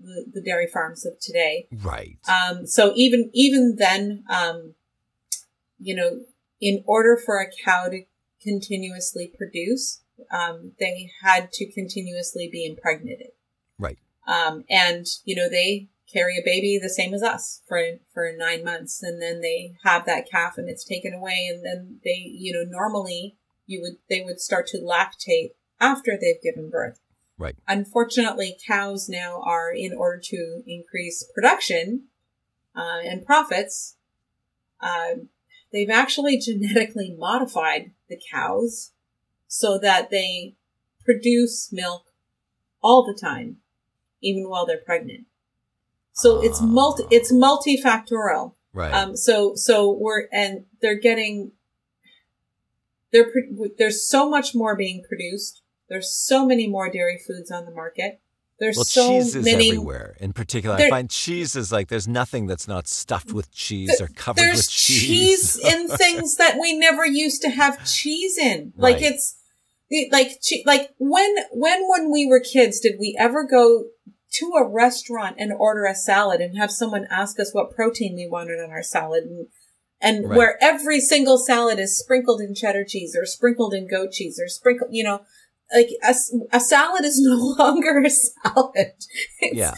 the, 0.00 0.26
the 0.32 0.42
dairy 0.42 0.66
farms 0.66 1.06
of 1.06 1.18
today. 1.20 1.68
Right. 1.72 2.18
Um, 2.28 2.66
so 2.66 2.92
even, 2.96 3.30
even 3.32 3.76
then, 3.78 4.24
um, 4.28 4.74
you 5.78 5.94
know, 5.94 6.20
in 6.60 6.82
order 6.86 7.16
for 7.16 7.40
a 7.40 7.50
cow 7.64 7.88
to 7.88 8.02
continuously 8.42 9.32
produce, 9.36 10.00
um, 10.30 10.72
they 10.80 11.10
had 11.22 11.52
to 11.52 11.70
continuously 11.70 12.48
be 12.50 12.66
impregnated. 12.66 13.28
Right. 13.78 13.98
Um, 14.26 14.64
and 14.68 15.06
you 15.24 15.34
know 15.34 15.48
they 15.48 15.88
carry 16.12 16.38
a 16.38 16.44
baby 16.44 16.78
the 16.80 16.88
same 16.88 17.14
as 17.14 17.22
us 17.22 17.62
for 17.66 17.80
for 18.12 18.32
nine 18.36 18.64
months, 18.64 19.02
and 19.02 19.20
then 19.20 19.40
they 19.40 19.74
have 19.84 20.06
that 20.06 20.28
calf, 20.30 20.58
and 20.58 20.68
it's 20.68 20.84
taken 20.84 21.12
away, 21.12 21.48
and 21.50 21.64
then 21.64 22.00
they, 22.04 22.30
you 22.30 22.52
know, 22.52 22.64
normally 22.68 23.36
you 23.66 23.80
would 23.82 23.98
they 24.08 24.22
would 24.22 24.40
start 24.40 24.66
to 24.68 24.78
lactate 24.78 25.52
after 25.80 26.18
they've 26.20 26.42
given 26.42 26.70
birth. 26.70 27.00
Right. 27.38 27.54
Unfortunately, 27.68 28.58
cows 28.66 29.08
now 29.08 29.40
are 29.44 29.70
in 29.72 29.94
order 29.94 30.20
to 30.24 30.62
increase 30.66 31.24
production 31.34 32.04
uh, 32.74 32.98
and 33.04 33.24
profits. 33.24 33.96
Uh, 34.80 35.26
they've 35.72 35.90
actually 35.90 36.38
genetically 36.44 37.14
modified 37.16 37.92
the 38.08 38.20
cows 38.32 38.92
so 39.46 39.78
that 39.78 40.10
they 40.10 40.56
produce 41.04 41.70
milk 41.72 42.12
all 42.82 43.04
the 43.04 43.18
time, 43.18 43.58
even 44.20 44.48
while 44.48 44.66
they're 44.66 44.78
pregnant. 44.78 45.26
So 46.18 46.42
it's 46.42 46.60
multi, 46.60 47.04
it's 47.10 47.32
multifactorial. 47.32 48.54
Right. 48.72 48.92
Um, 48.92 49.16
so, 49.16 49.54
so 49.54 49.90
we're, 49.90 50.26
and 50.32 50.64
they're 50.82 50.98
getting, 50.98 51.52
they're, 53.12 53.30
there's 53.78 54.02
so 54.02 54.28
much 54.28 54.54
more 54.54 54.74
being 54.74 55.04
produced. 55.08 55.62
There's 55.88 56.10
so 56.10 56.44
many 56.44 56.66
more 56.66 56.90
dairy 56.90 57.20
foods 57.24 57.52
on 57.52 57.64
the 57.64 57.70
market. 57.70 58.20
There's 58.58 58.76
well, 58.76 58.84
so 58.84 59.08
cheese 59.10 59.36
is 59.36 59.44
many, 59.44 59.68
everywhere. 59.68 60.16
In 60.18 60.32
particular, 60.32 60.74
I 60.74 60.90
find 60.90 61.08
cheese 61.08 61.54
is 61.54 61.70
like 61.70 61.86
there's 61.86 62.08
nothing 62.08 62.48
that's 62.48 62.66
not 62.66 62.88
stuffed 62.88 63.32
with 63.32 63.52
cheese 63.52 64.00
or 64.00 64.08
covered 64.08 64.50
with 64.50 64.68
cheese. 64.68 65.60
There's 65.60 65.62
cheese 65.62 65.74
in 65.74 65.88
things 65.88 66.36
that 66.36 66.58
we 66.60 66.76
never 66.76 67.06
used 67.06 67.42
to 67.42 67.50
have 67.50 67.86
cheese 67.86 68.36
in. 68.36 68.72
Like 68.76 68.96
right. 68.96 69.12
it's 69.12 69.36
like 70.10 70.40
like 70.66 70.90
when 70.98 71.36
when 71.52 71.88
when 71.88 72.10
we 72.10 72.26
were 72.26 72.40
kids 72.40 72.80
did 72.80 72.96
we 72.98 73.16
ever 73.16 73.44
go 73.44 73.84
to 74.32 74.52
a 74.56 74.68
restaurant 74.68 75.36
and 75.38 75.52
order 75.52 75.84
a 75.84 75.94
salad 75.94 76.40
and 76.40 76.56
have 76.58 76.70
someone 76.70 77.06
ask 77.10 77.40
us 77.40 77.54
what 77.54 77.74
protein 77.74 78.14
we 78.14 78.28
wanted 78.28 78.60
on 78.60 78.70
our 78.70 78.82
salad 78.82 79.24
and 79.24 79.46
and 80.00 80.28
right. 80.28 80.36
where 80.36 80.58
every 80.60 81.00
single 81.00 81.38
salad 81.38 81.78
is 81.78 81.96
sprinkled 81.96 82.40
in 82.40 82.54
cheddar 82.54 82.84
cheese 82.84 83.16
or 83.18 83.24
sprinkled 83.24 83.74
in 83.74 83.88
goat 83.88 84.12
cheese 84.12 84.40
or 84.40 84.48
sprinkled 84.48 84.90
you 84.92 85.02
know 85.02 85.20
like 85.74 85.88
a, 86.02 86.14
a 86.52 86.60
salad 86.60 87.04
is 87.04 87.20
no 87.22 87.36
longer 87.58 88.02
a 88.04 88.10
salad 88.10 88.92
it's, 89.40 89.56
yeah 89.56 89.74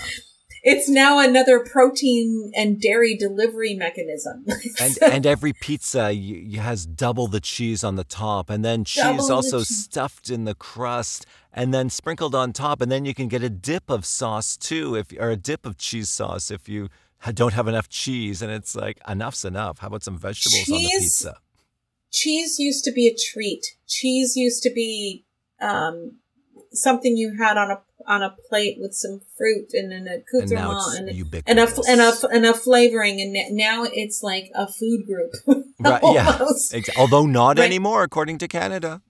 it's 0.62 0.88
now 0.88 1.18
another 1.18 1.60
protein 1.60 2.52
and 2.54 2.80
dairy 2.80 3.16
delivery 3.16 3.74
mechanism. 3.74 4.44
and 4.80 4.98
and 5.02 5.26
every 5.26 5.52
pizza 5.52 6.12
has 6.56 6.86
double 6.86 7.26
the 7.26 7.40
cheese 7.40 7.82
on 7.82 7.96
the 7.96 8.04
top, 8.04 8.50
and 8.50 8.64
then 8.64 8.84
cheese 8.84 9.02
double 9.02 9.32
also 9.32 9.60
the 9.60 9.64
stuffed 9.64 10.28
in 10.30 10.44
the 10.44 10.54
crust, 10.54 11.26
and 11.52 11.74
then 11.74 11.90
sprinkled 11.90 12.34
on 12.34 12.52
top, 12.52 12.80
and 12.80 12.90
then 12.90 13.04
you 13.04 13.14
can 13.14 13.28
get 13.28 13.42
a 13.42 13.50
dip 13.50 13.90
of 13.90 14.04
sauce 14.06 14.56
too, 14.56 14.94
if 14.94 15.12
or 15.18 15.30
a 15.30 15.36
dip 15.36 15.66
of 15.66 15.76
cheese 15.76 16.08
sauce 16.08 16.50
if 16.50 16.68
you 16.68 16.88
don't 17.34 17.52
have 17.54 17.68
enough 17.68 17.88
cheese, 17.88 18.42
and 18.42 18.50
it's 18.50 18.74
like 18.74 18.98
enough's 19.08 19.44
enough. 19.44 19.78
How 19.78 19.88
about 19.88 20.02
some 20.02 20.18
vegetables 20.18 20.64
cheese, 20.64 20.70
on 20.70 20.78
the 20.78 20.88
pizza? 20.88 21.38
Cheese 22.12 22.58
used 22.58 22.84
to 22.84 22.92
be 22.92 23.06
a 23.06 23.14
treat. 23.14 23.76
Cheese 23.86 24.36
used 24.36 24.62
to 24.62 24.70
be 24.70 25.24
um, 25.60 26.16
something 26.72 27.16
you 27.16 27.36
had 27.38 27.56
on 27.56 27.70
a 27.70 27.80
on 28.06 28.22
a 28.22 28.34
plate 28.48 28.78
with 28.80 28.94
some 28.94 29.20
fruit 29.36 29.72
and 29.72 29.92
then 29.92 30.08
a 30.08 30.16
accoutrement 30.16 30.82
and, 30.96 31.08
and, 31.10 31.42
and, 31.46 31.58
a 31.58 31.68
and 31.88 32.00
a 32.00 32.28
and 32.28 32.46
a 32.46 32.54
flavoring 32.54 33.20
and 33.20 33.56
now 33.56 33.84
it's 33.84 34.22
like 34.22 34.50
a 34.54 34.66
food 34.66 35.06
group. 35.06 35.32
right, 35.80 36.00
yeah. 36.02 36.38
Although 36.96 37.26
not 37.26 37.58
right. 37.58 37.66
anymore 37.66 38.02
according 38.02 38.38
to 38.38 38.48
Canada. 38.48 39.02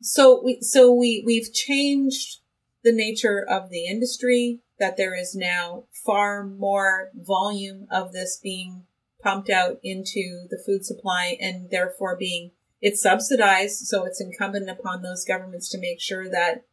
So 0.00 0.42
we 0.42 0.60
so 0.62 0.92
we 0.92 1.22
we've 1.26 1.52
changed 1.52 2.40
the 2.82 2.92
nature 2.92 3.44
of 3.46 3.70
the 3.70 3.86
industry 3.86 4.60
that 4.78 4.96
there 4.96 5.14
is 5.14 5.34
now 5.34 5.84
far 5.92 6.44
more 6.44 7.10
volume 7.14 7.86
of 7.90 8.12
this 8.12 8.38
being 8.42 8.84
pumped 9.22 9.50
out 9.50 9.78
into 9.82 10.46
the 10.48 10.62
food 10.64 10.84
supply 10.84 11.36
and 11.40 11.68
therefore 11.70 12.16
being 12.16 12.52
it's 12.80 13.02
subsidized 13.02 13.86
so 13.86 14.06
it's 14.06 14.22
incumbent 14.22 14.70
upon 14.70 15.02
those 15.02 15.26
governments 15.26 15.68
to 15.68 15.78
make 15.78 16.00
sure 16.00 16.26
that 16.30 16.64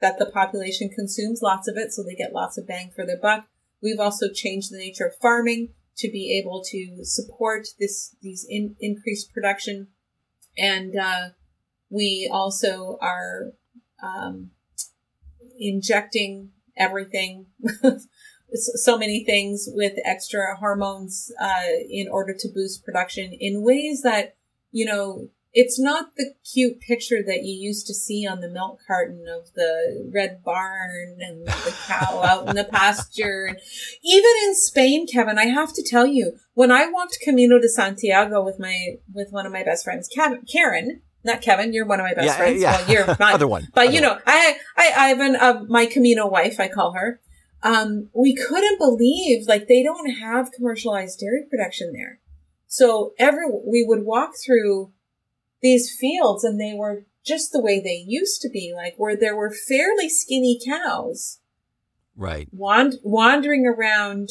that 0.00 0.18
the 0.18 0.26
population 0.26 0.88
consumes 0.88 1.42
lots 1.42 1.68
of 1.68 1.76
it, 1.76 1.92
so 1.92 2.02
they 2.02 2.14
get 2.14 2.32
lots 2.32 2.58
of 2.58 2.66
bang 2.66 2.90
for 2.94 3.06
their 3.06 3.18
buck. 3.18 3.46
We've 3.82 4.00
also 4.00 4.28
changed 4.28 4.72
the 4.72 4.78
nature 4.78 5.06
of 5.06 5.16
farming 5.16 5.70
to 5.98 6.10
be 6.10 6.38
able 6.38 6.62
to 6.70 7.04
support 7.04 7.68
this 7.78 8.16
these 8.22 8.46
in, 8.48 8.76
increased 8.80 9.32
production, 9.32 9.88
and 10.56 10.96
uh, 10.96 11.28
we 11.90 12.30
also 12.32 12.98
are 13.00 13.52
um, 14.02 14.50
injecting 15.58 16.50
everything. 16.76 17.46
so 18.52 18.98
many 18.98 19.24
things 19.24 19.68
with 19.72 19.92
extra 20.04 20.56
hormones 20.56 21.30
uh, 21.40 21.62
in 21.88 22.08
order 22.08 22.34
to 22.36 22.48
boost 22.48 22.84
production 22.84 23.32
in 23.38 23.62
ways 23.62 24.02
that 24.02 24.34
you 24.72 24.84
know 24.84 25.28
it's 25.52 25.80
not 25.80 26.14
the 26.16 26.32
cute 26.52 26.80
picture 26.80 27.22
that 27.26 27.42
you 27.42 27.54
used 27.54 27.86
to 27.86 27.94
see 27.94 28.26
on 28.26 28.40
the 28.40 28.48
milk 28.48 28.80
carton 28.86 29.24
of 29.28 29.52
the 29.54 30.08
red 30.14 30.42
barn 30.44 31.16
and 31.18 31.46
the 31.46 31.74
cow 31.86 32.22
out 32.24 32.48
in 32.48 32.54
the 32.54 32.64
pasture. 32.64 33.46
And 33.48 33.58
even 34.04 34.30
in 34.44 34.54
Spain, 34.54 35.06
Kevin, 35.08 35.38
I 35.38 35.46
have 35.46 35.72
to 35.72 35.82
tell 35.82 36.06
you, 36.06 36.38
when 36.54 36.70
I 36.70 36.88
walked 36.88 37.18
Camino 37.24 37.58
de 37.58 37.68
Santiago 37.68 38.44
with 38.44 38.60
my, 38.60 38.98
with 39.12 39.32
one 39.32 39.44
of 39.44 39.52
my 39.52 39.64
best 39.64 39.84
friends, 39.84 40.08
Karen, 40.08 41.02
not 41.24 41.42
Kevin, 41.42 41.72
you're 41.72 41.86
one 41.86 42.00
of 42.00 42.04
my 42.04 42.14
best 42.14 42.26
yeah, 42.26 42.36
friends. 42.36 42.62
Yeah. 42.62 42.76
Well, 42.76 42.90
you're 42.90 43.06
not, 43.20 43.34
other 43.34 43.48
one. 43.48 43.68
But 43.74 43.88
other 43.88 43.94
you 43.94 44.00
know, 44.00 44.12
one. 44.12 44.22
I, 44.26 44.56
I, 44.76 44.92
Ivan, 45.10 45.36
uh, 45.36 45.64
my 45.68 45.86
Camino 45.86 46.26
wife, 46.26 46.58
I 46.58 46.68
call 46.68 46.92
her. 46.92 47.20
Um, 47.62 48.08
we 48.14 48.34
couldn't 48.34 48.78
believe 48.78 49.46
like 49.46 49.68
they 49.68 49.82
don't 49.82 50.10
have 50.12 50.52
commercialized 50.52 51.20
dairy 51.20 51.44
production 51.48 51.92
there. 51.92 52.20
So 52.66 53.12
every, 53.18 53.44
we 53.48 53.84
would 53.86 54.04
walk 54.04 54.32
through 54.44 54.92
these 55.60 55.94
fields 55.94 56.42
and 56.44 56.58
they 56.58 56.72
were 56.74 57.04
just 57.24 57.52
the 57.52 57.60
way 57.60 57.80
they 57.80 58.02
used 58.06 58.40
to 58.42 58.48
be, 58.48 58.72
like 58.74 58.94
where 58.96 59.16
there 59.16 59.36
were 59.36 59.50
fairly 59.50 60.08
skinny 60.08 60.58
cows. 60.64 61.40
Right. 62.16 62.48
Wand- 62.52 63.00
wandering 63.02 63.66
around, 63.66 64.30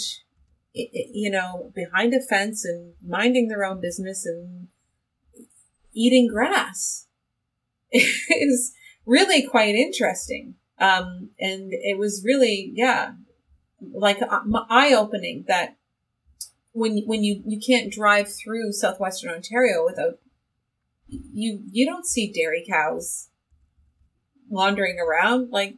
you 0.73 1.29
know, 1.29 1.71
behind 1.75 2.13
a 2.13 2.21
fence 2.21 2.65
and 2.65 2.93
minding 3.05 3.47
their 3.47 3.63
own 3.63 3.79
business 3.79 4.25
and 4.25 4.69
eating 5.99 6.27
grass. 6.27 7.07
is 7.91 8.73
really 9.05 9.45
quite 9.45 9.75
interesting. 9.75 10.55
Um, 10.79 11.31
and 11.39 11.71
it 11.71 11.97
was 11.97 12.23
really, 12.23 12.71
yeah, 12.73 13.13
like 13.93 14.21
uh, 14.21 14.39
eye 14.69 14.93
opening 14.93 15.45
that 15.47 15.75
when 16.71 16.99
when 17.05 17.23
you 17.23 17.41
you 17.45 17.59
can't 17.59 17.91
drive 17.91 18.31
through 18.31 18.71
southwestern 18.71 19.31
Ontario 19.31 19.83
without 19.85 20.19
you 21.07 21.63
you 21.71 21.85
don't 21.85 22.05
see 22.05 22.31
dairy 22.31 22.63
cows 22.69 23.29
wandering 24.47 24.97
around 24.99 25.49
like 25.49 25.75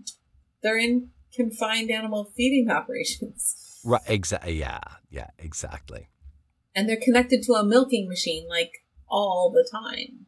they're 0.62 0.78
in 0.78 1.10
confined 1.34 1.90
animal 1.90 2.32
feeding 2.36 2.70
operations. 2.72 3.80
Right. 3.84 4.02
Exactly. 4.08 4.60
Yeah. 4.60 4.82
Yeah. 5.10 5.30
Exactly. 5.40 6.10
And 6.76 6.88
they're 6.88 7.00
connected 7.02 7.44
to 7.44 7.54
a 7.54 7.64
milking 7.64 8.08
machine 8.08 8.48
like 8.50 8.72
all 9.12 9.52
the 9.52 9.68
time. 9.70 10.26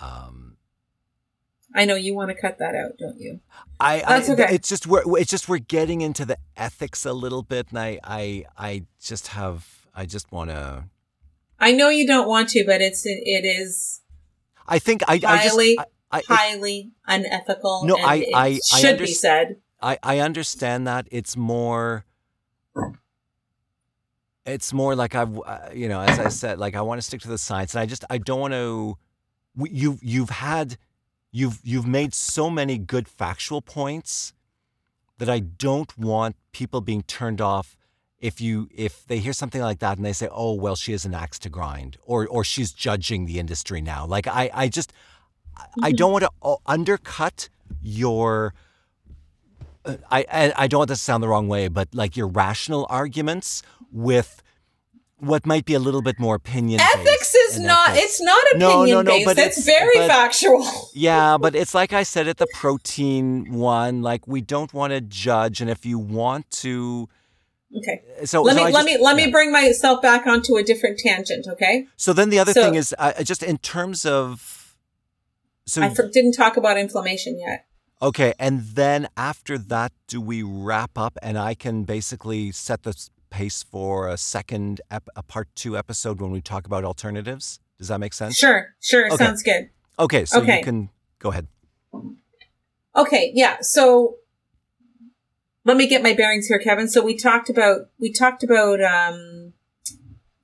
Um. 0.00 0.56
I 1.74 1.86
know 1.86 1.94
you 1.94 2.14
want 2.14 2.28
to 2.28 2.34
cut 2.34 2.58
that 2.58 2.74
out, 2.74 2.98
don't 2.98 3.18
you? 3.18 3.40
I, 3.80 4.04
That's 4.06 4.28
I, 4.28 4.32
okay. 4.34 4.48
It's 4.50 4.68
just 4.68 4.86
we're 4.86 5.02
it's 5.18 5.30
just 5.30 5.48
we're 5.48 5.58
getting 5.58 6.02
into 6.02 6.24
the 6.24 6.36
ethics 6.56 7.06
a 7.06 7.12
little 7.12 7.42
bit, 7.42 7.68
and 7.70 7.78
I 7.78 7.98
I 8.04 8.44
I 8.58 8.82
just 9.00 9.28
have 9.28 9.86
I 9.94 10.06
just 10.06 10.30
want 10.30 10.50
to. 10.50 10.84
I 11.58 11.72
know 11.72 11.88
you 11.88 12.06
don't 12.06 12.28
want 12.28 12.50
to, 12.50 12.64
but 12.66 12.80
it's 12.80 13.06
it 13.06 13.44
is. 13.44 14.02
I 14.68 14.78
think 14.78 15.02
I 15.08 15.18
highly 15.18 15.78
I 15.78 15.82
just, 15.82 15.88
I, 16.10 16.22
highly 16.28 16.92
unethical. 17.06 17.84
No, 17.86 17.96
I 17.96 18.26
I 18.34 18.60
should 18.78 18.98
be 18.98 19.06
said. 19.06 19.56
I 19.80 19.98
I 20.02 20.18
understand 20.18 20.86
that 20.86 21.08
it's 21.10 21.36
more. 21.36 22.04
It's 24.44 24.72
more 24.72 24.96
like 24.96 25.14
I've 25.14 25.38
uh, 25.38 25.68
you 25.72 25.88
know 25.88 26.00
as 26.00 26.18
I 26.18 26.28
said 26.28 26.58
like 26.58 26.74
I 26.74 26.82
want 26.82 26.98
to 27.00 27.02
stick 27.02 27.20
to 27.22 27.28
the 27.28 27.38
science 27.38 27.74
and 27.74 27.80
I 27.80 27.86
just 27.86 28.04
I 28.10 28.18
don't 28.18 28.40
want 28.40 28.54
to. 28.54 28.98
You've 29.56 30.02
you've 30.02 30.30
had 30.30 30.78
you've 31.30 31.60
you've 31.62 31.86
made 31.86 32.14
so 32.14 32.50
many 32.50 32.78
good 32.78 33.06
factual 33.08 33.60
points 33.60 34.32
that 35.18 35.28
I 35.28 35.38
don't 35.40 35.96
want 35.96 36.36
people 36.52 36.80
being 36.80 37.02
turned 37.02 37.40
off 37.40 37.76
if 38.18 38.40
you 38.40 38.68
if 38.74 39.06
they 39.06 39.18
hear 39.18 39.32
something 39.32 39.60
like 39.60 39.80
that 39.80 39.96
and 39.96 40.06
they 40.06 40.12
say, 40.12 40.28
"Oh, 40.30 40.54
well, 40.54 40.76
she 40.76 40.92
has 40.92 41.04
an 41.04 41.14
axe 41.14 41.38
to 41.40 41.48
grind," 41.48 41.96
or 42.04 42.26
or 42.26 42.44
she's 42.44 42.72
judging 42.72 43.26
the 43.26 43.38
industry 43.38 43.80
now. 43.80 44.06
Like 44.06 44.26
I 44.26 44.50
I 44.54 44.68
just 44.68 44.92
I 45.56 45.90
mm-hmm. 45.90 45.96
don't 45.96 46.12
want 46.12 46.24
to 46.24 46.56
undercut 46.66 47.48
your. 47.82 48.54
Uh, 49.84 49.96
I, 50.10 50.52
I 50.56 50.66
don't 50.68 50.78
want 50.78 50.88
this 50.88 51.00
to 51.00 51.04
sound 51.04 51.22
the 51.24 51.28
wrong 51.28 51.48
way, 51.48 51.66
but 51.66 51.88
like 51.92 52.16
your 52.16 52.28
rational 52.28 52.86
arguments 52.88 53.62
with 53.92 54.42
what 55.22 55.46
might 55.46 55.64
be 55.64 55.74
a 55.74 55.78
little 55.78 56.02
bit 56.02 56.18
more 56.18 56.34
opinion. 56.34 56.80
Ethics 56.80 57.34
is 57.34 57.60
not. 57.60 57.90
Ethics. 57.90 58.04
It's 58.04 58.20
not 58.20 58.44
opinion 58.52 58.68
no, 58.68 58.84
no, 58.84 59.02
no, 59.02 59.10
based. 59.12 59.24
But 59.26 59.38
it's, 59.38 59.58
it's 59.58 59.66
very 59.66 59.96
but, 59.96 60.08
factual. 60.08 60.66
yeah, 60.94 61.38
but 61.38 61.54
it's 61.54 61.74
like 61.74 61.92
I 61.92 62.02
said 62.02 62.26
at 62.26 62.38
the 62.38 62.48
protein 62.54 63.52
one. 63.52 64.02
Like 64.02 64.26
we 64.26 64.40
don't 64.40 64.74
want 64.74 64.92
to 64.92 65.00
judge, 65.00 65.60
and 65.60 65.70
if 65.70 65.86
you 65.86 65.98
want 65.98 66.50
to. 66.62 67.08
Okay. 67.74 68.02
So 68.24 68.42
let 68.42 68.56
so 68.56 68.64
me 68.64 68.72
just, 68.72 68.74
let 68.74 68.84
me 68.84 68.98
let 69.00 69.16
yeah. 69.16 69.26
me 69.26 69.32
bring 69.32 69.52
myself 69.52 70.02
back 70.02 70.26
onto 70.26 70.56
a 70.56 70.62
different 70.62 70.98
tangent. 70.98 71.46
Okay. 71.46 71.86
So 71.96 72.12
then 72.12 72.30
the 72.30 72.38
other 72.38 72.52
so, 72.52 72.62
thing 72.62 72.74
is 72.74 72.94
uh, 72.98 73.22
just 73.22 73.42
in 73.42 73.58
terms 73.58 74.04
of. 74.04 74.76
So 75.66 75.82
I 75.82 75.94
didn't 76.12 76.32
talk 76.32 76.56
about 76.56 76.76
inflammation 76.76 77.38
yet. 77.38 77.66
Okay, 78.02 78.34
and 78.40 78.62
then 78.62 79.08
after 79.16 79.56
that, 79.56 79.92
do 80.08 80.20
we 80.20 80.42
wrap 80.42 80.98
up, 80.98 81.16
and 81.22 81.38
I 81.38 81.54
can 81.54 81.84
basically 81.84 82.50
set 82.50 82.82
the 82.82 83.08
pace 83.32 83.62
for 83.62 84.08
a 84.08 84.16
second, 84.16 84.80
ep- 84.90 85.08
a 85.16 85.22
part 85.22 85.48
two 85.56 85.76
episode 85.76 86.20
when 86.20 86.30
we 86.30 86.40
talk 86.40 86.66
about 86.66 86.84
alternatives? 86.84 87.58
Does 87.78 87.88
that 87.88 87.98
make 87.98 88.12
sense? 88.12 88.36
Sure, 88.36 88.74
sure. 88.80 89.06
Okay. 89.06 89.24
Sounds 89.24 89.42
good. 89.42 89.70
Okay, 89.98 90.24
so 90.24 90.40
okay. 90.40 90.58
you 90.58 90.64
can 90.64 90.90
go 91.18 91.30
ahead. 91.30 91.48
Okay, 92.94 93.32
yeah. 93.34 93.56
So 93.62 94.16
let 95.64 95.76
me 95.76 95.88
get 95.88 96.02
my 96.02 96.12
bearings 96.12 96.46
here, 96.46 96.58
Kevin. 96.58 96.88
So 96.88 97.02
we 97.02 97.16
talked 97.16 97.48
about 97.48 97.88
we 97.98 98.12
talked 98.12 98.44
about 98.44 98.82
um 98.82 99.54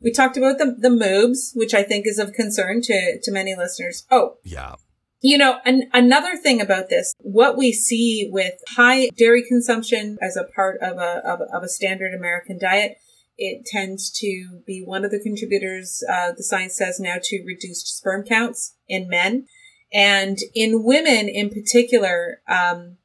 we 0.01 0.11
talked 0.11 0.37
about 0.37 0.59
the 0.59 0.75
the 0.79 0.89
moobs, 0.89 1.55
which 1.55 1.75
I 1.75 1.83
think 1.83 2.07
is 2.07 2.19
of 2.19 2.33
concern 2.33 2.81
to 2.83 3.21
to 3.23 3.31
many 3.31 3.55
listeners. 3.55 4.07
Oh, 4.11 4.39
yeah. 4.43 4.75
You 5.21 5.37
know, 5.37 5.59
an, 5.65 5.91
another 5.93 6.37
thing 6.37 6.61
about 6.61 6.89
this, 6.89 7.13
what 7.19 7.57
we 7.57 7.73
see 7.73 8.29
with 8.31 8.55
high 8.77 9.09
dairy 9.17 9.43
consumption 9.47 10.17
as 10.23 10.37
a 10.37 10.45
part 10.45 10.81
of 10.81 10.99
a, 10.99 11.23
of, 11.27 11.41
of 11.53 11.63
a 11.65 11.69
standard 11.69 12.15
American 12.15 12.59
diet, 12.59 12.99
it 13.37 13.65
tends 13.67 14.11
to 14.19 14.63
be 14.67 14.83
one 14.85 15.05
of 15.05 15.11
the 15.11 15.21
contributors, 15.21 16.03
uh, 16.11 16.33
the 16.37 16.43
science 16.43 16.77
says 16.77 17.01
now, 17.01 17.17
to 17.23 17.45
reduced 17.45 17.97
sperm 17.97 18.25
counts 18.25 18.75
in 18.89 19.09
men. 19.09 19.47
And 19.93 20.39
in 20.55 20.85
women 20.85 21.29
in 21.29 21.49
particular, 21.49 22.43
um, 22.49 22.99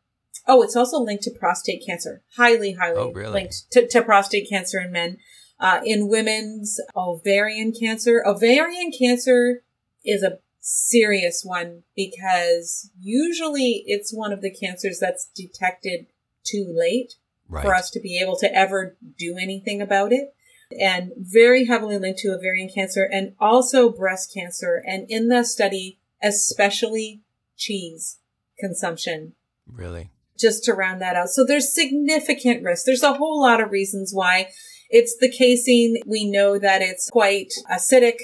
oh, 0.47 0.62
it's 0.62 0.76
also 0.76 0.97
linked 0.97 1.23
to 1.23 1.32
prostate 1.32 1.86
cancer. 1.86 2.23
Highly, 2.36 2.73
highly 2.73 2.97
oh, 2.97 3.12
really? 3.12 3.34
linked 3.34 3.71
to, 3.71 3.88
to, 3.88 4.02
prostate 4.02 4.49
cancer 4.49 4.80
in 4.80 4.91
men. 4.91 5.17
Uh, 5.60 5.80
in 5.86 6.10
women's 6.10 6.80
ovarian 6.95 7.71
cancer, 7.71 8.23
ovarian 8.26 8.91
cancer 8.91 9.62
is 10.04 10.23
a 10.23 10.39
serious 10.65 11.43
one 11.43 11.84
because 11.93 12.89
usually 12.99 13.84
it's 13.86 14.13
one 14.13 14.32
of 14.32 14.41
the 14.41 14.49
cancers 14.49 14.97
that's 14.97 15.30
detected 15.36 16.08
too 16.45 16.73
late 16.73 17.15
right. 17.49 17.63
for 17.63 17.76
us 17.76 17.89
to 17.91 17.99
be 17.99 18.17
able 18.17 18.38
to 18.38 18.54
ever 18.56 18.95
do 19.19 19.38
anything 19.39 19.82
about 19.82 20.13
it. 20.13 20.34
And 20.80 21.12
very 21.17 21.65
heavily 21.65 21.99
linked 21.99 22.19
to 22.21 22.30
ovarian 22.30 22.69
cancer 22.73 23.08
and 23.12 23.36
also 23.39 23.91
breast 23.91 24.34
cancer. 24.34 24.82
And 24.88 25.06
in 25.10 25.28
the 25.28 25.43
study, 25.43 25.99
especially 26.23 27.21
cheese 27.58 28.17
consumption. 28.58 29.34
Really? 29.67 30.10
Just 30.39 30.63
to 30.63 30.73
round 30.73 31.02
that 31.02 31.15
out. 31.15 31.30
So 31.30 31.45
there's 31.45 31.76
significant 31.76 32.63
risk. 32.63 32.86
There's 32.86 33.04
a 33.04 33.13
whole 33.13 33.41
lot 33.41 33.62
of 33.62 33.69
reasons 33.69 34.13
why 34.13 34.49
it's 34.89 35.15
the 35.17 35.30
casein. 35.30 35.97
We 36.08 36.26
know 36.26 36.58
that 36.58 36.82
it's 36.82 37.10
quite 37.10 37.54
acidic 37.69 38.17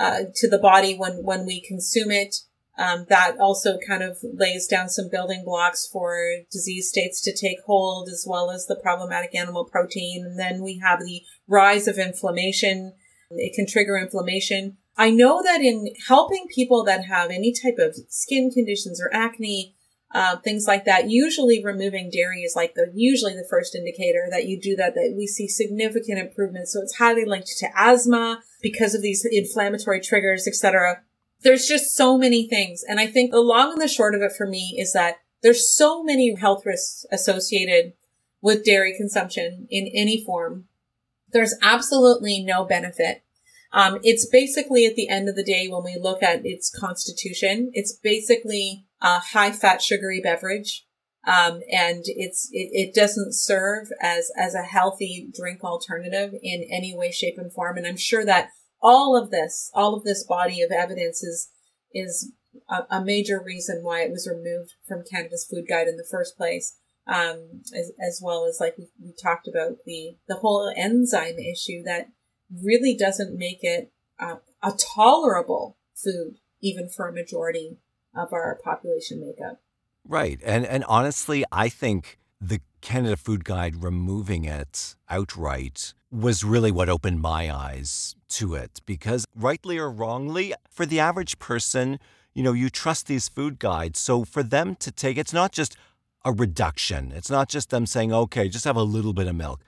uh, 0.00 0.22
to 0.34 0.48
the 0.48 0.58
body 0.58 0.96
when 0.96 1.22
when 1.22 1.46
we 1.46 1.60
consume 1.60 2.10
it. 2.10 2.36
Um, 2.78 3.04
that 3.10 3.36
also 3.38 3.76
kind 3.86 4.02
of 4.02 4.16
lays 4.22 4.66
down 4.66 4.88
some 4.88 5.10
building 5.10 5.42
blocks 5.44 5.86
for 5.86 6.16
disease 6.50 6.88
states 6.88 7.20
to 7.22 7.36
take 7.36 7.58
hold, 7.66 8.08
as 8.08 8.24
well 8.26 8.50
as 8.50 8.64
the 8.66 8.76
problematic 8.76 9.34
animal 9.34 9.66
protein. 9.66 10.24
And 10.24 10.38
then 10.38 10.62
we 10.62 10.78
have 10.78 11.00
the 11.00 11.20
rise 11.46 11.86
of 11.86 11.98
inflammation. 11.98 12.94
It 13.30 13.54
can 13.54 13.66
trigger 13.66 13.98
inflammation. 13.98 14.78
I 14.96 15.10
know 15.10 15.42
that 15.42 15.60
in 15.60 15.92
helping 16.08 16.46
people 16.54 16.82
that 16.84 17.04
have 17.04 17.30
any 17.30 17.52
type 17.52 17.76
of 17.78 17.96
skin 18.08 18.50
conditions 18.50 18.98
or 19.00 19.10
acne, 19.12 19.74
uh, 20.12 20.36
things 20.38 20.66
like 20.66 20.84
that. 20.84 21.08
Usually 21.08 21.64
removing 21.64 22.10
dairy 22.10 22.42
is 22.42 22.56
like 22.56 22.74
the, 22.74 22.90
usually 22.94 23.34
the 23.34 23.46
first 23.48 23.74
indicator 23.74 24.26
that 24.30 24.46
you 24.46 24.60
do 24.60 24.74
that, 24.76 24.94
that 24.94 25.14
we 25.16 25.26
see 25.26 25.46
significant 25.46 26.18
improvements. 26.18 26.72
So 26.72 26.80
it's 26.82 26.96
highly 26.96 27.24
linked 27.24 27.48
to 27.58 27.68
asthma 27.76 28.42
because 28.60 28.94
of 28.94 29.02
these 29.02 29.26
inflammatory 29.30 30.00
triggers, 30.00 30.48
etc. 30.48 31.02
There's 31.42 31.66
just 31.66 31.94
so 31.94 32.18
many 32.18 32.48
things. 32.48 32.82
And 32.86 32.98
I 32.98 33.06
think 33.06 33.30
the 33.30 33.40
long 33.40 33.72
and 33.72 33.80
the 33.80 33.88
short 33.88 34.14
of 34.14 34.22
it 34.22 34.32
for 34.36 34.46
me 34.46 34.76
is 34.78 34.92
that 34.92 35.18
there's 35.42 35.68
so 35.68 36.02
many 36.02 36.34
health 36.34 36.66
risks 36.66 37.06
associated 37.10 37.94
with 38.42 38.64
dairy 38.64 38.94
consumption 38.96 39.66
in 39.70 39.86
any 39.94 40.22
form. 40.22 40.64
There's 41.32 41.54
absolutely 41.62 42.42
no 42.42 42.64
benefit. 42.64 43.22
Um, 43.72 43.98
it's 44.02 44.26
basically 44.26 44.86
at 44.86 44.96
the 44.96 45.08
end 45.08 45.28
of 45.28 45.36
the 45.36 45.44
day 45.44 45.68
when 45.68 45.84
we 45.84 45.96
look 46.00 46.22
at 46.22 46.44
its 46.44 46.70
constitution, 46.70 47.70
it's 47.72 47.96
basically 48.02 48.86
a 49.00 49.18
high 49.20 49.52
fat 49.52 49.80
sugary 49.82 50.20
beverage. 50.22 50.86
Um, 51.26 51.60
and 51.70 52.02
it's, 52.06 52.48
it, 52.50 52.70
it 52.72 52.94
doesn't 52.94 53.34
serve 53.34 53.88
as, 54.00 54.30
as 54.36 54.54
a 54.54 54.62
healthy 54.62 55.28
drink 55.38 55.62
alternative 55.62 56.32
in 56.42 56.66
any 56.72 56.94
way, 56.96 57.12
shape 57.12 57.34
and 57.36 57.52
form. 57.52 57.76
And 57.76 57.86
I'm 57.86 57.98
sure 57.98 58.24
that 58.24 58.48
all 58.80 59.16
of 59.16 59.30
this, 59.30 59.70
all 59.74 59.94
of 59.94 60.04
this 60.04 60.24
body 60.24 60.62
of 60.62 60.72
evidence 60.72 61.22
is, 61.22 61.50
is 61.92 62.32
a, 62.68 62.84
a 62.90 63.04
major 63.04 63.40
reason 63.44 63.80
why 63.82 64.00
it 64.00 64.10
was 64.10 64.26
removed 64.26 64.72
from 64.88 65.04
Canada's 65.12 65.46
food 65.48 65.66
guide 65.68 65.88
in 65.88 65.96
the 65.96 66.08
first 66.10 66.36
place. 66.36 66.76
Um, 67.06 67.62
as, 67.76 67.92
as 68.00 68.20
well 68.22 68.46
as 68.46 68.58
like 68.60 68.76
we, 68.78 68.88
we 69.02 69.12
talked 69.20 69.48
about 69.48 69.78
the, 69.84 70.16
the 70.28 70.36
whole 70.36 70.72
enzyme 70.76 71.38
issue 71.38 71.82
that 71.84 72.08
really 72.62 72.96
doesn't 72.96 73.36
make 73.36 73.60
it 73.62 73.92
uh, 74.18 74.36
a 74.62 74.72
tolerable 74.72 75.76
food, 75.94 76.36
even 76.60 76.88
for 76.88 77.08
a 77.08 77.12
majority 77.12 77.78
of 78.14 78.32
our 78.32 78.58
population 78.62 79.20
makeup. 79.20 79.60
Right. 80.06 80.40
And 80.44 80.66
and 80.66 80.84
honestly, 80.84 81.44
I 81.52 81.68
think 81.68 82.18
the 82.40 82.60
Canada 82.80 83.16
Food 83.16 83.44
Guide 83.44 83.82
removing 83.82 84.44
it 84.44 84.96
outright 85.08 85.94
was 86.10 86.42
really 86.42 86.72
what 86.72 86.88
opened 86.88 87.20
my 87.20 87.54
eyes 87.54 88.16
to 88.28 88.54
it 88.54 88.80
because 88.86 89.26
rightly 89.36 89.78
or 89.78 89.90
wrongly 89.90 90.54
for 90.68 90.86
the 90.86 90.98
average 90.98 91.38
person, 91.38 92.00
you 92.34 92.42
know, 92.42 92.52
you 92.52 92.70
trust 92.70 93.06
these 93.06 93.28
food 93.28 93.58
guides. 93.58 94.00
So 94.00 94.24
for 94.24 94.42
them 94.42 94.74
to 94.76 94.90
take 94.90 95.18
it's 95.18 95.32
not 95.32 95.52
just 95.52 95.76
a 96.24 96.32
reduction. 96.32 97.12
It's 97.12 97.30
not 97.30 97.48
just 97.48 97.70
them 97.70 97.86
saying, 97.86 98.12
"Okay, 98.12 98.48
just 98.48 98.64
have 98.64 98.76
a 98.76 98.82
little 98.82 99.12
bit 99.12 99.26
of 99.26 99.34
milk." 99.34 99.62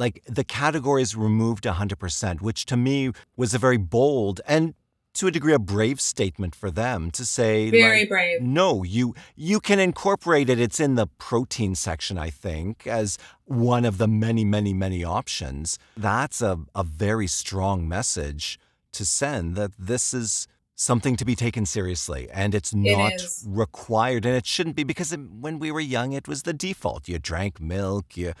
Like 0.00 0.22
the 0.26 0.44
categories 0.44 1.14
removed 1.14 1.64
100%, 1.64 2.40
which 2.40 2.64
to 2.66 2.76
me 2.76 3.12
was 3.36 3.52
a 3.54 3.58
very 3.58 3.76
bold 3.76 4.40
and 4.46 4.74
to 5.14 5.26
a 5.26 5.30
degree 5.30 5.52
a 5.52 5.58
brave 5.58 6.00
statement 6.00 6.54
for 6.54 6.70
them 6.70 7.10
to 7.10 7.26
say 7.26 7.70
Very 7.70 8.00
like, 8.00 8.08
brave. 8.08 8.40
no 8.40 8.82
you 8.84 9.14
you 9.34 9.58
can 9.60 9.78
incorporate 9.78 10.48
it 10.48 10.60
it's 10.60 10.78
in 10.78 10.94
the 10.94 11.08
protein 11.28 11.74
section 11.74 12.16
i 12.16 12.30
think 12.30 12.86
as 12.86 13.18
one 13.44 13.84
of 13.84 13.98
the 13.98 14.06
many 14.06 14.44
many 14.44 14.72
many 14.72 15.02
options 15.02 15.78
that's 15.96 16.40
a, 16.40 16.60
a 16.76 16.84
very 16.84 17.26
strong 17.26 17.88
message 17.88 18.58
to 18.92 19.04
send 19.04 19.56
that 19.56 19.72
this 19.76 20.14
is 20.14 20.46
something 20.76 21.16
to 21.16 21.24
be 21.24 21.34
taken 21.34 21.66
seriously 21.66 22.28
and 22.32 22.54
it's 22.54 22.72
not 22.72 23.12
is. 23.14 23.44
required 23.46 24.24
and 24.24 24.34
it 24.36 24.46
shouldn't 24.46 24.76
be 24.76 24.84
because 24.84 25.12
it, 25.12 25.20
when 25.44 25.58
we 25.58 25.70
were 25.70 25.80
young 25.80 26.12
it 26.12 26.26
was 26.28 26.44
the 26.44 26.54
default 26.54 27.08
you 27.08 27.18
drank 27.18 27.60
milk 27.60 28.16
you 28.16 28.32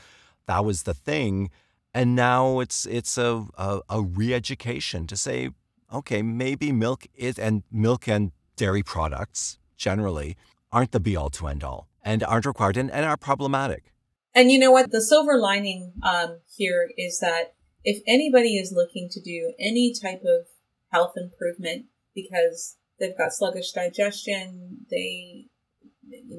that 0.46 0.64
was 0.64 0.82
the 0.84 0.94
thing 0.94 1.50
and 1.92 2.14
now 2.14 2.60
it's 2.60 2.86
it's 2.86 3.18
a, 3.18 3.46
a, 3.58 3.80
a 3.88 4.02
re-education 4.02 5.06
to 5.06 5.16
say 5.16 5.50
okay 5.92 6.22
maybe 6.22 6.72
milk 6.72 7.06
is 7.14 7.38
and 7.38 7.62
milk 7.70 8.08
and 8.08 8.32
dairy 8.56 8.82
products 8.82 9.58
generally 9.76 10.36
aren't 10.72 10.92
the 10.92 11.00
be 11.00 11.16
all 11.16 11.30
to 11.30 11.46
end 11.46 11.64
all 11.64 11.88
and 12.02 12.22
aren't 12.24 12.46
required 12.46 12.76
and, 12.76 12.90
and 12.90 13.04
are 13.04 13.16
problematic 13.16 13.92
And 14.34 14.50
you 14.50 14.58
know 14.58 14.70
what? 14.70 14.90
The 14.90 15.00
silver 15.00 15.38
lining 15.38 15.92
um, 16.02 16.40
here 16.56 16.90
is 16.96 17.18
that 17.18 17.54
if 17.82 18.02
anybody 18.06 18.56
is 18.56 18.72
looking 18.72 19.08
to 19.10 19.20
do 19.20 19.52
any 19.58 19.92
type 19.92 20.22
of 20.22 20.46
health 20.92 21.14
improvement 21.16 21.86
because 22.14 22.76
they've 22.98 23.16
got 23.16 23.32
sluggish 23.32 23.72
digestion, 23.72 24.86
they 24.90 25.46